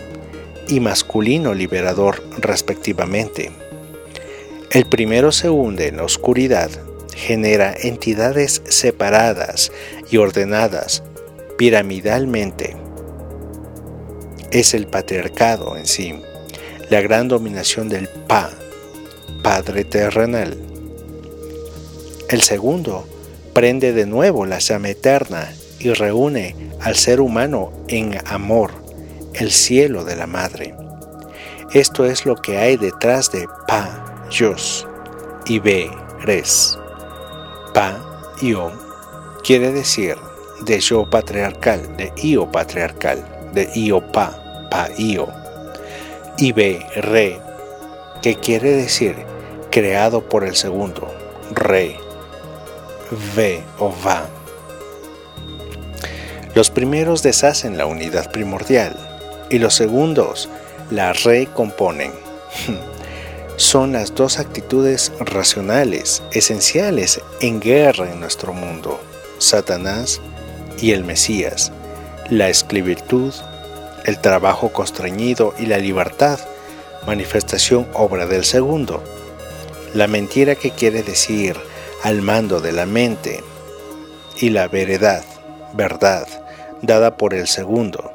y 0.66 0.80
masculino 0.80 1.54
liberador 1.54 2.20
respectivamente. 2.38 3.52
El 4.72 4.86
primero 4.86 5.30
se 5.30 5.48
hunde 5.48 5.86
en 5.86 5.98
la 5.98 6.02
oscuridad 6.02 6.68
genera 7.18 7.74
entidades 7.76 8.62
separadas 8.68 9.72
y 10.08 10.18
ordenadas 10.18 11.02
piramidalmente. 11.58 12.76
Es 14.52 14.72
el 14.72 14.86
patriarcado 14.86 15.76
en 15.76 15.86
sí, 15.86 16.14
la 16.90 17.00
gran 17.00 17.28
dominación 17.28 17.88
del 17.88 18.08
Pa, 18.08 18.50
Padre 19.42 19.84
terrenal. 19.84 20.56
El 22.30 22.40
segundo 22.40 23.06
prende 23.52 23.92
de 23.92 24.06
nuevo 24.06 24.46
la 24.46 24.58
llama 24.58 24.90
eterna 24.90 25.52
y 25.80 25.92
reúne 25.92 26.54
al 26.80 26.94
ser 26.94 27.20
humano 27.20 27.72
en 27.88 28.16
amor, 28.26 28.70
el 29.34 29.50
cielo 29.50 30.04
de 30.04 30.16
la 30.16 30.26
madre. 30.26 30.74
Esto 31.74 32.04
es 32.06 32.24
lo 32.24 32.36
que 32.36 32.58
hay 32.58 32.76
detrás 32.76 33.30
de 33.32 33.46
Pa, 33.66 34.26
Yos 34.30 34.86
y 35.46 35.58
Be, 35.58 35.90
Res. 36.20 36.78
Pa, 37.78 38.34
Io, 38.42 38.72
quiere 39.44 39.70
decir 39.70 40.16
de 40.62 40.80
yo 40.80 41.08
patriarcal, 41.08 41.96
de 41.96 42.12
io 42.16 42.50
patriarcal, 42.50 43.24
de 43.52 43.70
io 43.72 44.00
pa, 44.00 44.66
pa 44.68 44.88
io. 44.98 45.28
Y 46.38 46.50
be, 46.50 46.84
re, 46.96 47.40
que 48.20 48.34
quiere 48.34 48.72
decir 48.72 49.14
creado 49.70 50.28
por 50.28 50.42
el 50.42 50.56
segundo, 50.56 51.06
re, 51.52 51.96
ve 53.36 53.62
o 53.78 53.94
va. 54.04 54.26
Los 56.56 56.70
primeros 56.70 57.22
deshacen 57.22 57.78
la 57.78 57.86
unidad 57.86 58.32
primordial 58.32 58.96
y 59.50 59.60
los 59.60 59.74
segundos 59.74 60.48
la 60.90 61.12
recomponen. 61.12 62.10
son 63.59 63.92
las 63.92 64.14
dos 64.14 64.38
actitudes 64.38 65.11
racionales 65.18 66.22
esenciales 66.30 67.20
en 67.40 67.59
guerra 67.59 68.11
en 68.12 68.20
nuestro 68.20 68.52
mundo, 68.52 69.00
Satanás 69.38 70.20
y 70.80 70.92
el 70.92 71.02
Mesías, 71.02 71.72
la 72.30 72.48
esclavitud, 72.48 73.34
el 74.04 74.20
trabajo 74.20 74.72
constreñido 74.72 75.54
y 75.59 75.66
la 75.66 75.78
libertad, 75.78 76.38
manifestación 77.04 77.88
obra 77.94 78.26
del 78.26 78.44
segundo, 78.44 79.02
la 79.92 80.06
mentira 80.06 80.54
que 80.54 80.70
quiere 80.70 81.02
decir 81.02 81.56
al 82.04 82.22
mando 82.22 82.61
de 82.61 82.70
la 82.70 82.86
mente 82.86 83.42
y 84.40 84.50
la 84.50 84.68
veredad, 84.68 85.24
verdad, 85.74 86.28
dada 86.80 87.16
por 87.16 87.34
el 87.34 87.48
segundo. 87.48 88.12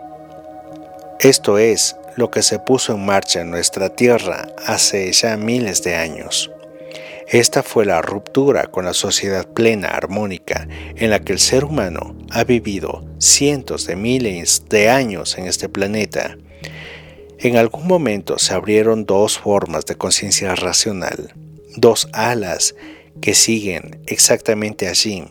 Esto 1.20 1.58
es 1.58 1.98
lo 2.16 2.32
que 2.32 2.41
se 2.41 2.59
puso 2.59 2.93
en 2.93 3.05
marcha 3.05 3.41
en 3.41 3.51
nuestra 3.51 3.89
tierra 3.89 4.47
hace 4.66 5.11
ya 5.11 5.38
miles 5.38 5.84
de 5.84 5.95
años. 5.95 6.51
Esta 7.28 7.64
fue 7.64 7.86
la 7.86 8.01
ruptura 8.01 8.68
con 8.68 8.86
la 8.86 8.93
sociedad 8.93 9.47
plena, 9.47 9.89
armónica, 9.89 10.68
en 10.95 11.09
la 11.09 11.20
que 11.20 11.34
el 11.34 11.39
ser 11.39 11.64
humano 11.64 12.16
ha 12.32 12.43
vivido 12.43 13.05
cientos 13.18 13.88
de 13.88 13.95
miles 13.95 14.64
de 14.70 14.89
años 14.89 15.38
en 15.38 15.47
este 15.47 15.70
planeta. 15.70 16.38
En 17.39 17.57
algún 17.57 17.88
momento 17.88 18.38
se 18.39 18.53
abrieron 18.53 19.05
dos 19.05 19.39
formas 19.39 19.86
de 19.86 19.95
conciencia 19.95 20.53
racional, 20.55 21.34
dos 21.76 22.07
alas 22.14 22.76
que 23.22 23.34
siguen 23.34 24.01
exactamente 24.05 24.88
allí 24.88 25.24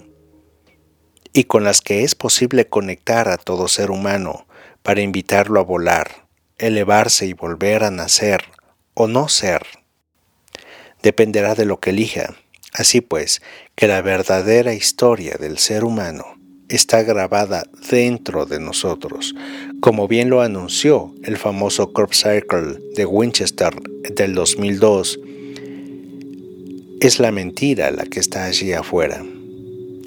y 1.33 1.45
con 1.45 1.65
las 1.65 1.81
que 1.81 2.05
es 2.05 2.15
posible 2.15 2.69
conectar 2.69 3.29
a 3.29 3.39
todo 3.39 3.69
ser 3.69 3.91
humano 3.91 4.47
para 4.83 5.01
invitarlo 5.01 5.61
a 5.61 5.65
volar, 5.65 6.22
elevarse 6.63 7.27
y 7.27 7.33
volver 7.33 7.83
a 7.83 7.91
nacer 7.91 8.45
o 8.95 9.09
no 9.09 9.29
ser. 9.29 9.63
Dependerá 11.03 11.55
de 11.55 11.65
lo 11.65 11.81
que 11.81 11.91
elija. 11.91 12.37
Así 12.73 13.01
pues, 13.01 13.43
que 13.75 13.89
la 13.89 14.01
verdadera 14.01 14.73
historia 14.73 15.37
del 15.39 15.59
ser 15.59 15.85
humano 15.85 16.25
está 16.69 17.03
grabada 17.03 17.65
dentro 17.91 18.47
de 18.47 18.61
nosotros, 18.61 19.35
como 19.81 20.09
bien 20.09 20.31
lo 20.31 20.41
anunció 20.41 21.13
el 21.25 21.37
famoso 21.37 21.93
Crop 21.93 22.15
Circle 22.15 22.79
de 22.95 23.05
Winchester 23.05 23.75
del 24.15 24.35
2002. 24.35 25.21
Es 27.01 27.19
la 27.19 27.33
mentira 27.33 27.91
la 27.91 28.05
que 28.05 28.21
está 28.21 28.45
allí 28.45 28.73
afuera. 28.73 29.23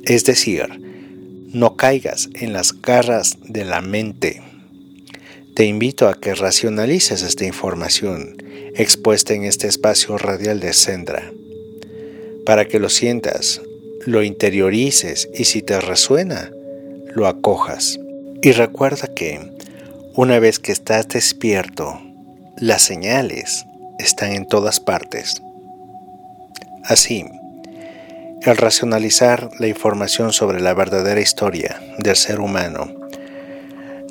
Es 0.06 0.24
decir, 0.24 0.66
no 1.54 1.76
caigas 1.76 2.30
en 2.34 2.54
las 2.54 2.82
garras 2.82 3.38
de 3.44 3.66
la 3.66 3.82
mente 3.82 4.42
te 5.56 5.64
invito 5.64 6.10
a 6.10 6.16
que 6.16 6.36
racionalices 6.36 7.22
esta 7.22 7.46
información 7.46 8.36
expuesta 8.76 9.34
en 9.34 9.46
este 9.46 9.68
espacio 9.68 10.18
radial 10.18 10.60
de 10.60 10.74
Sendra, 10.74 11.32
para 12.46 12.66
que 12.66 12.78
lo 12.78 12.90
sientas, 12.90 13.62
lo 14.06 14.22
interiorices 14.22 15.30
y 15.34 15.46
si 15.46 15.62
te 15.62 15.80
resuena, 15.80 16.52
lo 17.14 17.26
acojas. 17.26 17.98
Y 18.42 18.52
recuerda 18.52 19.08
que 19.08 19.54
Una 20.18 20.40
vez 20.40 20.60
que 20.60 20.72
estás 20.72 21.10
despierto, 21.10 22.00
las 22.58 22.82
señales 22.84 23.66
están 24.00 24.32
en 24.32 24.48
todas 24.48 24.80
partes. 24.80 25.42
Así, 26.86 27.26
el 28.42 28.56
racionalizar 28.56 29.50
la 29.60 29.68
información 29.68 30.32
sobre 30.32 30.62
la 30.62 30.74
verdadera 30.74 31.20
historia 31.20 31.82
del 31.98 32.16
ser 32.16 32.40
humano 32.40 32.94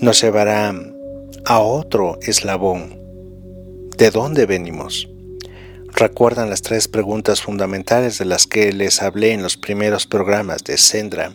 nos 0.02 0.20
llevará 0.20 0.74
a 1.46 1.60
otro 1.60 2.18
eslabón. 2.22 2.98
¿De 3.98 4.10
dónde 4.10 4.46
venimos? 4.46 5.08
¿Recuerdan 5.92 6.50
las 6.50 6.62
tres 6.62 6.88
preguntas 6.88 7.42
fundamentales 7.42 8.18
de 8.18 8.24
las 8.24 8.46
que 8.46 8.72
les 8.72 9.02
hablé 9.02 9.32
en 9.32 9.42
los 9.42 9.56
primeros 9.56 10.06
programas 10.06 10.64
de 10.64 10.78
Sendra? 10.78 11.34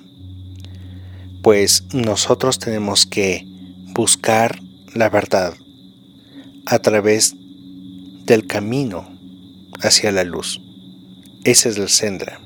Pues 1.44 1.84
nosotros 1.94 2.60
tenemos 2.60 3.06
que 3.06 3.46
buscar 3.94 4.60
la 4.94 5.10
verdad 5.10 5.54
a 6.66 6.80
través 6.80 7.36
del 8.26 8.48
camino 8.48 9.08
hacia 9.82 10.12
la 10.12 10.24
luz. 10.24 10.60
Ese 11.44 11.70
es 11.70 11.78
el 11.78 11.88
Sendra. 11.88 12.42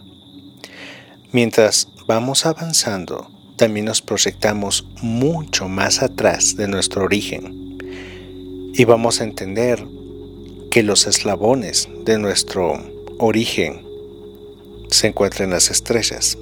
Mientras 1.31 1.87
vamos 2.05 2.45
avanzando, 2.45 3.32
también 3.55 3.85
nos 3.85 4.01
proyectamos 4.01 4.87
mucho 5.01 5.67
más 5.67 6.01
atrás 6.01 6.55
de 6.55 6.67
nuestro 6.67 7.03
origen 7.03 7.63
y 8.75 8.85
vamos 8.85 9.21
a 9.21 9.23
entender 9.23 9.85
que 10.71 10.81
los 10.81 11.05
eslabones 11.05 11.87
de 12.05 12.17
nuestro 12.17 12.83
origen 13.19 13.85
se 14.89 15.07
encuentran 15.07 15.49
en 15.49 15.53
las 15.53 15.69
estrellas. 15.69 16.37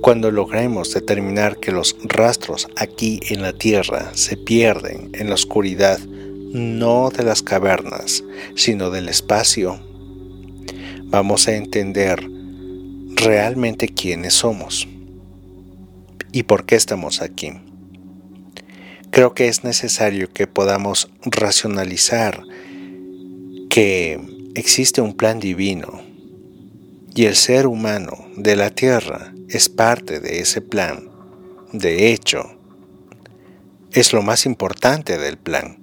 Cuando 0.00 0.30
logremos 0.30 0.94
determinar 0.94 1.58
que 1.58 1.72
los 1.72 1.96
rastros 2.04 2.68
aquí 2.76 3.20
en 3.28 3.42
la 3.42 3.52
Tierra 3.52 4.12
se 4.14 4.38
pierden 4.38 5.10
en 5.12 5.28
la 5.28 5.34
oscuridad 5.34 5.98
no 5.98 7.10
de 7.10 7.24
las 7.24 7.42
cavernas, 7.42 8.24
sino 8.54 8.88
del 8.90 9.10
espacio, 9.10 9.78
vamos 11.04 11.48
a 11.48 11.56
entender 11.56 12.26
realmente 13.16 13.88
quiénes 13.88 14.34
somos 14.34 14.88
y 16.36 16.42
por 16.42 16.66
qué 16.66 16.74
estamos 16.74 17.22
aquí. 17.22 17.50
Creo 19.10 19.32
que 19.32 19.48
es 19.48 19.64
necesario 19.64 20.30
que 20.30 20.46
podamos 20.46 21.10
racionalizar 21.22 22.42
que 23.70 24.20
existe 24.54 25.00
un 25.00 25.14
plan 25.14 25.40
divino 25.40 26.02
y 27.14 27.24
el 27.24 27.36
ser 27.36 27.66
humano 27.66 28.26
de 28.36 28.54
la 28.54 28.68
tierra 28.68 29.32
es 29.48 29.70
parte 29.70 30.20
de 30.20 30.40
ese 30.40 30.60
plan. 30.60 31.08
De 31.72 32.12
hecho, 32.12 32.42
es 33.92 34.12
lo 34.12 34.20
más 34.20 34.44
importante 34.44 35.16
del 35.16 35.38
plan. 35.38 35.78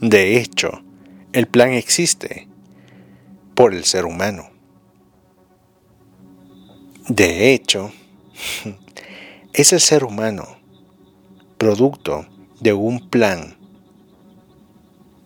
De 0.00 0.38
hecho, 0.38 0.84
el 1.32 1.48
plan 1.48 1.72
existe 1.72 2.46
por 3.56 3.74
el 3.74 3.82
ser 3.82 4.04
humano. 4.04 4.48
De 7.08 7.52
hecho, 7.52 7.92
es 9.52 9.72
el 9.72 9.80
ser 9.80 10.04
humano, 10.04 10.58
producto 11.58 12.26
de 12.60 12.72
un 12.72 13.08
plan 13.08 13.56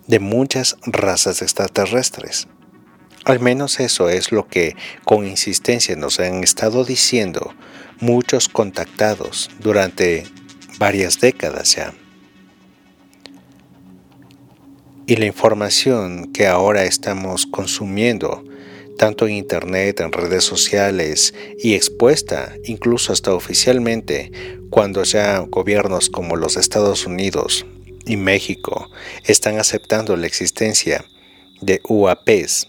de 0.06 0.18
muchas 0.18 0.76
razas 0.82 1.42
extraterrestres. 1.42 2.48
Al 3.24 3.40
menos 3.40 3.78
eso 3.78 4.08
es 4.08 4.32
lo 4.32 4.48
que 4.48 4.74
con 5.04 5.26
insistencia 5.26 5.94
nos 5.96 6.18
han 6.18 6.42
estado 6.42 6.84
diciendo 6.84 7.54
muchos 8.00 8.48
contactados 8.48 9.50
durante 9.60 10.26
varias 10.78 11.20
décadas 11.20 11.74
ya. 11.76 11.92
Y 15.06 15.16
la 15.16 15.26
información 15.26 16.32
que 16.32 16.46
ahora 16.46 16.84
estamos 16.84 17.46
consumiendo 17.46 18.44
tanto 18.98 19.26
en 19.26 19.34
Internet, 19.36 20.00
en 20.00 20.12
redes 20.12 20.44
sociales 20.44 21.32
y 21.58 21.74
expuesta 21.74 22.54
incluso 22.64 23.14
hasta 23.14 23.32
oficialmente 23.32 24.30
cuando 24.68 25.02
ya 25.04 25.38
gobiernos 25.38 26.10
como 26.10 26.36
los 26.36 26.58
Estados 26.58 27.06
Unidos 27.06 27.64
y 28.04 28.16
México 28.16 28.90
están 29.24 29.58
aceptando 29.58 30.16
la 30.16 30.26
existencia 30.26 31.06
de 31.60 31.80
UAPs, 31.88 32.68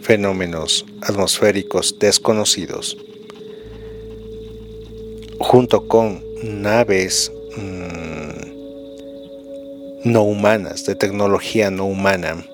fenómenos 0.00 0.86
atmosféricos 1.02 1.98
desconocidos, 1.98 2.96
junto 5.38 5.86
con 5.88 6.22
naves 6.42 7.32
mm, 7.56 8.52
no 10.04 10.22
humanas, 10.22 10.84
de 10.84 10.94
tecnología 10.94 11.70
no 11.70 11.86
humana, 11.86 12.44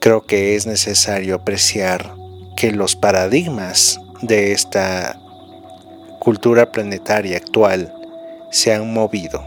creo 0.00 0.24
que 0.24 0.54
es 0.54 0.66
necesario 0.66 1.34
apreciar 1.34 2.14
que 2.56 2.72
los 2.72 2.96
paradigmas 2.96 4.00
de 4.22 4.52
esta 4.52 5.20
cultura 6.18 6.72
planetaria 6.72 7.36
actual 7.36 7.94
se 8.50 8.72
han 8.72 8.92
movido 8.92 9.44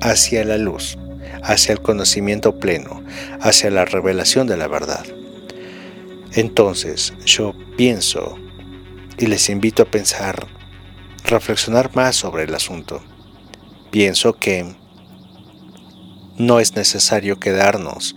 hacia 0.00 0.44
la 0.44 0.58
luz, 0.58 0.98
hacia 1.42 1.72
el 1.72 1.80
conocimiento 1.80 2.58
pleno, 2.58 3.02
hacia 3.40 3.70
la 3.70 3.84
revelación 3.84 4.46
de 4.46 4.56
la 4.56 4.68
verdad. 4.68 5.04
Entonces 6.32 7.14
yo 7.24 7.54
pienso 7.76 8.36
y 9.18 9.26
les 9.26 9.48
invito 9.48 9.84
a 9.84 9.90
pensar, 9.90 10.46
reflexionar 11.24 11.94
más 11.94 12.16
sobre 12.16 12.44
el 12.44 12.54
asunto. 12.54 13.02
Pienso 13.90 14.34
que 14.34 14.74
no 16.36 16.58
es 16.58 16.74
necesario 16.74 17.38
quedarnos 17.38 18.16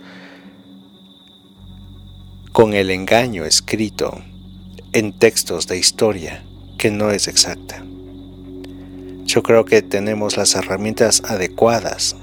con 2.58 2.74
el 2.74 2.90
engaño 2.90 3.44
escrito 3.44 4.20
en 4.92 5.16
textos 5.16 5.68
de 5.68 5.78
historia 5.78 6.44
que 6.76 6.90
no 6.90 7.12
es 7.12 7.28
exacta. 7.28 7.86
Yo 9.26 9.44
creo 9.44 9.64
que 9.64 9.80
tenemos 9.80 10.36
las 10.36 10.56
herramientas 10.56 11.22
adecuadas 11.24 12.16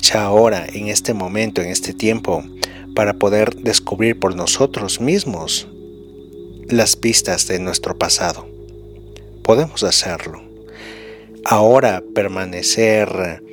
ya 0.00 0.24
ahora, 0.24 0.66
en 0.72 0.88
este 0.88 1.14
momento, 1.14 1.62
en 1.62 1.68
este 1.68 1.92
tiempo, 1.92 2.42
para 2.96 3.20
poder 3.20 3.54
descubrir 3.54 4.18
por 4.18 4.34
nosotros 4.34 5.00
mismos 5.00 5.68
las 6.68 6.96
pistas 6.96 7.46
de 7.46 7.60
nuestro 7.60 7.96
pasado. 7.96 8.48
Podemos 9.44 9.84
hacerlo. 9.84 10.42
Ahora 11.44 12.02
permanecer 12.16 13.44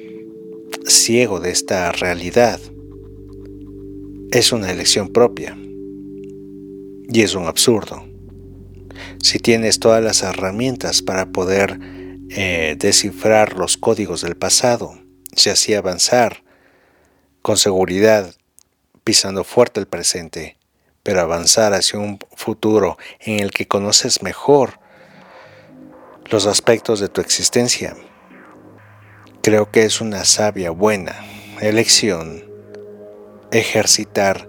ciego 0.87 1.39
de 1.39 1.51
esta 1.51 1.91
realidad 1.91 2.59
es 4.31 4.51
una 4.51 4.71
elección 4.71 5.09
propia. 5.09 5.55
Y 7.09 7.21
es 7.21 7.35
un 7.35 7.47
absurdo. 7.47 8.05
Si 9.21 9.39
tienes 9.39 9.79
todas 9.79 10.03
las 10.03 10.23
herramientas 10.23 11.01
para 11.01 11.27
poder 11.27 11.79
eh, 12.29 12.75
descifrar 12.77 13.53
los 13.57 13.77
códigos 13.77 14.21
del 14.21 14.35
pasado, 14.35 14.97
y 15.35 15.49
así 15.49 15.73
avanzar 15.73 16.43
con 17.41 17.57
seguridad, 17.57 18.33
pisando 19.03 19.43
fuerte 19.43 19.79
el 19.79 19.87
presente, 19.87 20.57
pero 21.01 21.21
avanzar 21.21 21.73
hacia 21.73 21.99
un 21.99 22.19
futuro 22.35 22.97
en 23.19 23.39
el 23.39 23.51
que 23.51 23.67
conoces 23.67 24.21
mejor 24.21 24.79
los 26.29 26.45
aspectos 26.45 26.99
de 26.99 27.09
tu 27.09 27.19
existencia. 27.19 27.95
Creo 29.41 29.71
que 29.71 29.83
es 29.83 29.99
una 29.99 30.23
sabia, 30.23 30.71
buena 30.71 31.15
elección 31.59 32.45
ejercitar 33.51 34.47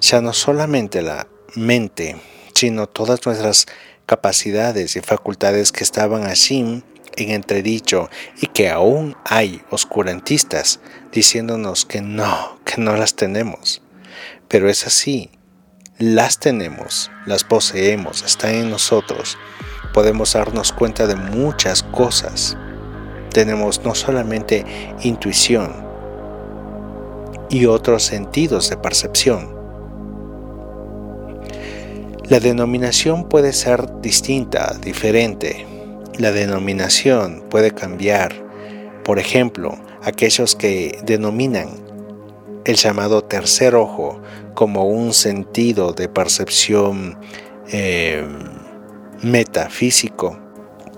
ya 0.00 0.20
no 0.20 0.32
solamente 0.32 1.02
la 1.02 1.28
mente, 1.54 2.16
sino 2.54 2.86
todas 2.86 3.24
nuestras 3.26 3.66
capacidades 4.06 4.96
y 4.96 5.00
facultades 5.00 5.72
que 5.72 5.84
estaban 5.84 6.24
así 6.24 6.82
en 7.16 7.30
entredicho 7.30 8.08
y 8.40 8.46
que 8.48 8.70
aún 8.70 9.16
hay 9.24 9.62
oscurantistas 9.70 10.80
diciéndonos 11.12 11.84
que 11.84 12.00
no, 12.00 12.58
que 12.64 12.80
no 12.80 12.96
las 12.96 13.14
tenemos. 13.14 13.82
Pero 14.48 14.68
es 14.68 14.86
así, 14.86 15.30
las 15.98 16.38
tenemos, 16.38 17.10
las 17.26 17.44
poseemos, 17.44 18.22
están 18.22 18.54
en 18.54 18.70
nosotros. 18.70 19.38
Podemos 19.92 20.32
darnos 20.32 20.72
cuenta 20.72 21.06
de 21.06 21.16
muchas 21.16 21.82
cosas. 21.82 22.56
Tenemos 23.32 23.84
no 23.84 23.94
solamente 23.94 24.64
intuición 25.02 25.86
y 27.50 27.66
otros 27.66 28.04
sentidos 28.04 28.70
de 28.70 28.76
percepción, 28.76 29.59
la 32.30 32.38
denominación 32.38 33.28
puede 33.28 33.52
ser 33.52 34.00
distinta, 34.00 34.78
diferente. 34.80 35.66
La 36.16 36.30
denominación 36.30 37.44
puede 37.50 37.72
cambiar. 37.72 38.32
Por 39.02 39.18
ejemplo, 39.18 39.76
aquellos 40.04 40.54
que 40.54 41.00
denominan 41.04 41.70
el 42.64 42.76
llamado 42.76 43.24
tercer 43.24 43.74
ojo 43.74 44.22
como 44.54 44.84
un 44.84 45.12
sentido 45.12 45.92
de 45.92 46.08
percepción 46.08 47.18
eh, 47.72 48.24
metafísico 49.22 50.38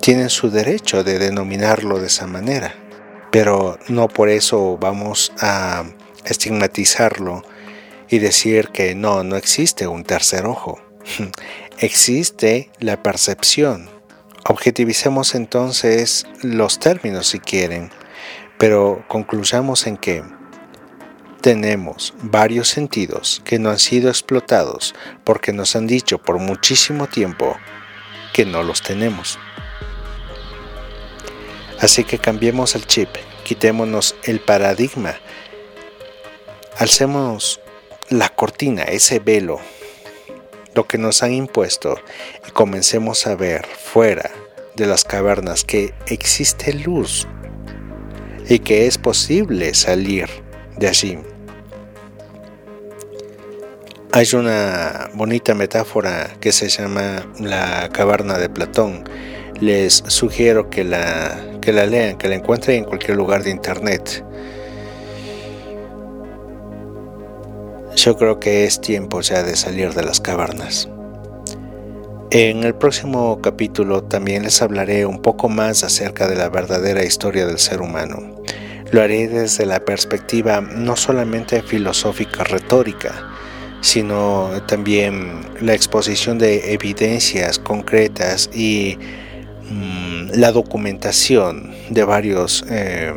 tienen 0.02 0.28
su 0.28 0.50
derecho 0.50 1.02
de 1.02 1.18
denominarlo 1.18 1.98
de 1.98 2.08
esa 2.08 2.26
manera, 2.26 2.74
pero 3.30 3.78
no 3.88 4.06
por 4.08 4.28
eso 4.28 4.76
vamos 4.78 5.32
a 5.40 5.84
estigmatizarlo 6.26 7.42
y 8.10 8.18
decir 8.18 8.68
que 8.68 8.94
no, 8.94 9.24
no 9.24 9.36
existe 9.36 9.86
un 9.86 10.04
tercer 10.04 10.44
ojo. 10.44 10.91
existe 11.78 12.70
la 12.78 13.02
percepción. 13.02 13.88
Objetivicemos 14.44 15.34
entonces 15.34 16.26
los 16.42 16.78
términos 16.78 17.28
si 17.28 17.38
quieren, 17.38 17.90
pero 18.58 19.04
concluyamos 19.08 19.86
en 19.86 19.96
que 19.96 20.22
tenemos 21.40 22.14
varios 22.22 22.68
sentidos 22.68 23.42
que 23.44 23.58
no 23.58 23.70
han 23.70 23.78
sido 23.78 24.08
explotados 24.08 24.94
porque 25.24 25.52
nos 25.52 25.74
han 25.74 25.86
dicho 25.86 26.18
por 26.18 26.38
muchísimo 26.38 27.08
tiempo 27.08 27.56
que 28.32 28.44
no 28.44 28.62
los 28.62 28.82
tenemos. 28.82 29.38
Así 31.80 32.04
que 32.04 32.18
cambiemos 32.18 32.76
el 32.76 32.86
chip, 32.86 33.08
quitémonos 33.44 34.14
el 34.22 34.38
paradigma, 34.40 35.16
alcemos 36.78 37.60
la 38.08 38.28
cortina, 38.28 38.84
ese 38.84 39.18
velo, 39.18 39.60
lo 40.74 40.86
que 40.86 40.98
nos 40.98 41.22
han 41.22 41.32
impuesto 41.32 41.98
y 42.46 42.50
comencemos 42.50 43.26
a 43.26 43.34
ver 43.34 43.66
fuera 43.66 44.30
de 44.76 44.86
las 44.86 45.04
cavernas 45.04 45.64
que 45.64 45.94
existe 46.06 46.72
luz 46.72 47.26
y 48.48 48.58
que 48.58 48.86
es 48.86 48.98
posible 48.98 49.74
salir 49.74 50.28
de 50.76 50.88
allí. 50.88 51.18
Hay 54.14 54.28
una 54.34 55.10
bonita 55.14 55.54
metáfora 55.54 56.36
que 56.38 56.52
se 56.52 56.68
llama 56.68 57.26
la 57.40 57.88
caverna 57.90 58.36
de 58.36 58.50
Platón. 58.50 59.04
Les 59.60 60.02
sugiero 60.06 60.68
que 60.68 60.84
la, 60.84 61.58
que 61.62 61.72
la 61.72 61.86
lean, 61.86 62.18
que 62.18 62.28
la 62.28 62.34
encuentren 62.34 62.78
en 62.78 62.84
cualquier 62.84 63.16
lugar 63.16 63.42
de 63.42 63.50
internet. 63.50 64.22
Yo 67.96 68.16
creo 68.16 68.40
que 68.40 68.64
es 68.64 68.80
tiempo 68.80 69.20
ya 69.20 69.42
de 69.42 69.54
salir 69.54 69.92
de 69.92 70.02
las 70.02 70.20
cavernas. 70.20 70.88
En 72.30 72.64
el 72.64 72.74
próximo 72.74 73.40
capítulo 73.42 74.02
también 74.04 74.44
les 74.44 74.62
hablaré 74.62 75.04
un 75.04 75.20
poco 75.20 75.50
más 75.50 75.84
acerca 75.84 76.26
de 76.26 76.34
la 76.34 76.48
verdadera 76.48 77.04
historia 77.04 77.46
del 77.46 77.58
ser 77.58 77.82
humano. 77.82 78.42
Lo 78.90 79.02
haré 79.02 79.28
desde 79.28 79.66
la 79.66 79.84
perspectiva 79.84 80.62
no 80.62 80.96
solamente 80.96 81.60
filosófica 81.62 82.44
retórica, 82.44 83.30
sino 83.82 84.50
también 84.66 85.42
la 85.60 85.74
exposición 85.74 86.38
de 86.38 86.72
evidencias 86.72 87.58
concretas 87.58 88.48
y 88.54 88.96
mm, 89.70 90.38
la 90.38 90.52
documentación 90.52 91.74
de 91.90 92.04
varios 92.04 92.64
eh, 92.70 93.12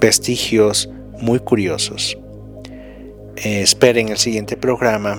vestigios 0.00 0.90
muy 1.20 1.38
curiosos. 1.38 2.18
Esperen 3.42 4.08
el 4.08 4.18
siguiente 4.18 4.56
programa, 4.56 5.18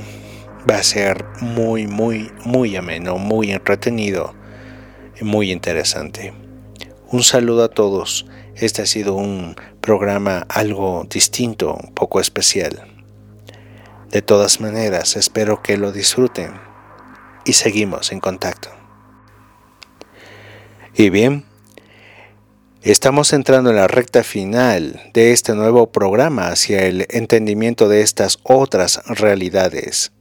va 0.70 0.76
a 0.76 0.84
ser 0.84 1.26
muy, 1.42 1.88
muy, 1.88 2.32
muy 2.46 2.76
ameno, 2.76 3.18
muy 3.18 3.52
entretenido, 3.52 4.34
muy 5.22 5.52
interesante. 5.52 6.34
Un 7.12 7.24
saludo 7.24 7.64
a 7.64 7.70
todos. 7.70 8.26
Este 8.56 8.82
ha 8.82 8.86
sido 8.86 9.16
un 9.16 9.56
programa 9.82 10.46
algo 10.50 11.08
distinto, 11.10 11.74
un 11.74 11.94
poco 11.94 12.20
especial. 12.20 12.84
De 14.12 14.22
todas 14.22 14.60
maneras, 14.60 15.16
espero 15.16 15.62
que 15.62 15.78
lo 15.78 15.92
disfruten 15.92 16.52
y 17.46 17.54
seguimos 17.54 18.12
en 18.12 18.20
contacto. 18.20 18.70
Y 20.96 21.10
bien, 21.10 21.46
estamos 22.92 23.34
entrando 23.34 23.70
en 23.70 23.76
la 23.76 23.88
recta 23.88 24.24
final 24.24 25.00
de 25.14 25.32
este 25.32 25.54
nuevo 25.54 25.92
programa 25.92 26.48
hacia 26.48 26.86
el 26.86 27.06
entendimiento 27.10 27.88
de 27.88 28.02
estas 28.02 28.40
otras 28.44 29.02
realidades. 29.06 30.12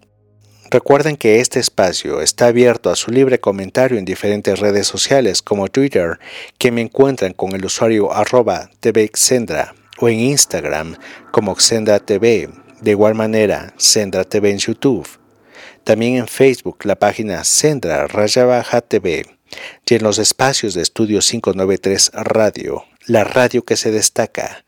Recuerden 0.70 1.16
que 1.16 1.40
este 1.40 1.60
espacio 1.60 2.20
está 2.20 2.46
abierto 2.46 2.90
a 2.90 2.96
su 2.96 3.10
libre 3.10 3.40
comentario 3.40 3.98
en 3.98 4.04
diferentes 4.04 4.58
redes 4.58 4.86
sociales 4.86 5.40
como 5.40 5.68
Twitter, 5.68 6.18
que 6.58 6.70
me 6.70 6.82
encuentran 6.82 7.32
con 7.32 7.52
el 7.54 7.64
usuario 7.64 8.12
arroba 8.12 8.70
tvxendra 8.80 9.74
o 9.98 10.08
en 10.08 10.20
Instagram 10.20 10.96
como 11.32 11.58
Xendra 11.58 12.00
TV 12.00 12.50
de 12.80 12.92
igual 12.92 13.14
manera, 13.14 13.74
Sendra 13.76 14.22
TV 14.24 14.50
en 14.50 14.58
YouTube. 14.58 15.08
También 15.84 16.16
en 16.16 16.28
Facebook 16.28 16.84
la 16.84 16.96
página 16.96 17.44
Sendra 17.44 18.06
Raya 18.06 18.44
Baja 18.44 18.80
TV 18.80 19.26
y 19.88 19.94
en 19.94 20.02
los 20.02 20.18
espacios 20.18 20.74
de 20.74 20.82
Estudio 20.82 21.20
593 21.20 22.10
Radio, 22.14 22.84
la 23.06 23.24
radio 23.24 23.64
que 23.64 23.76
se 23.76 23.90
destaca. 23.90 24.64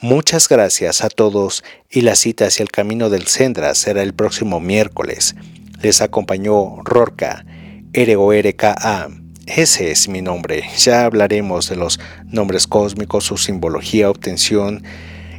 Muchas 0.00 0.48
gracias 0.48 1.02
a 1.04 1.08
todos 1.08 1.62
y 1.90 2.02
la 2.02 2.14
cita 2.14 2.46
hacia 2.46 2.62
el 2.62 2.70
camino 2.70 3.10
del 3.10 3.26
Sendra 3.26 3.74
será 3.74 4.02
el 4.02 4.14
próximo 4.14 4.60
miércoles. 4.60 5.34
Les 5.82 6.00
acompañó 6.00 6.82
Rorca, 6.84 7.44
R-O-R-K-A. 7.92 9.08
Ese 9.46 9.90
es 9.90 10.08
mi 10.08 10.22
nombre. 10.22 10.64
Ya 10.78 11.04
hablaremos 11.04 11.68
de 11.68 11.76
los 11.76 11.98
nombres 12.26 12.66
cósmicos, 12.66 13.24
su 13.24 13.36
simbología, 13.36 14.10
obtención 14.10 14.84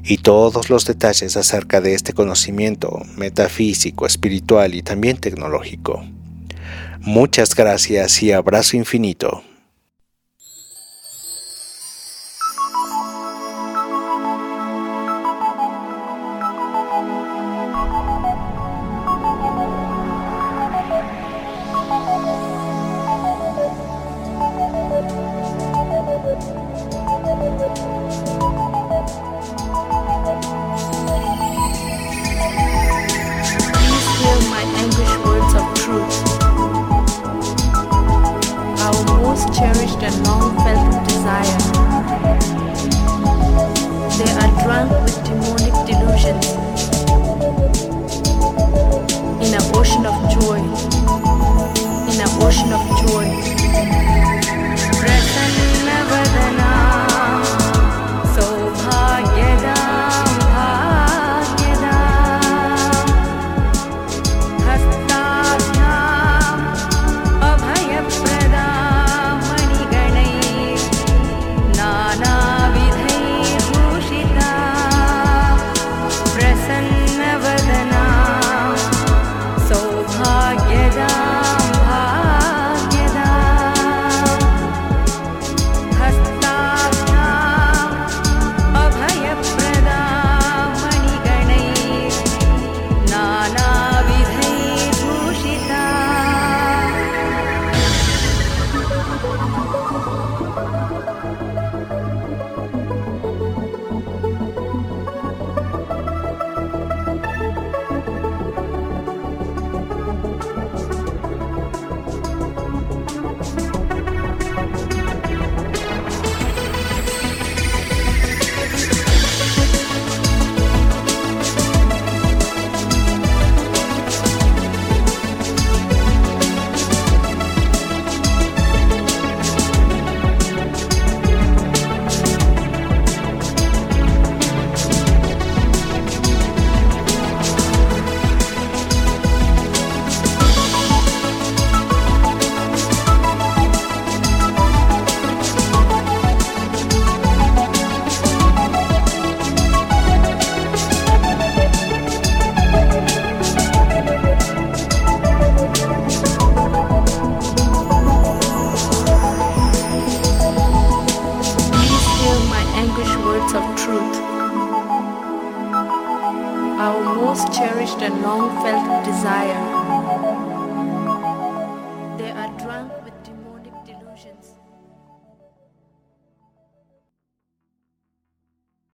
y 0.04 0.18
todos 0.18 0.70
los 0.70 0.86
detalles 0.86 1.38
acerca 1.38 1.82
de 1.82 1.94
este 1.94 2.14
conocimiento 2.14 3.02
metafísico, 3.18 4.06
espiritual 4.06 4.76
y 4.76 4.82
también 4.82 5.18
tecnológico. 5.18 6.04
Muchas 7.00 7.56
gracias 7.56 8.22
y 8.22 8.32
abrazo 8.32 8.78
infinito. 8.78 9.44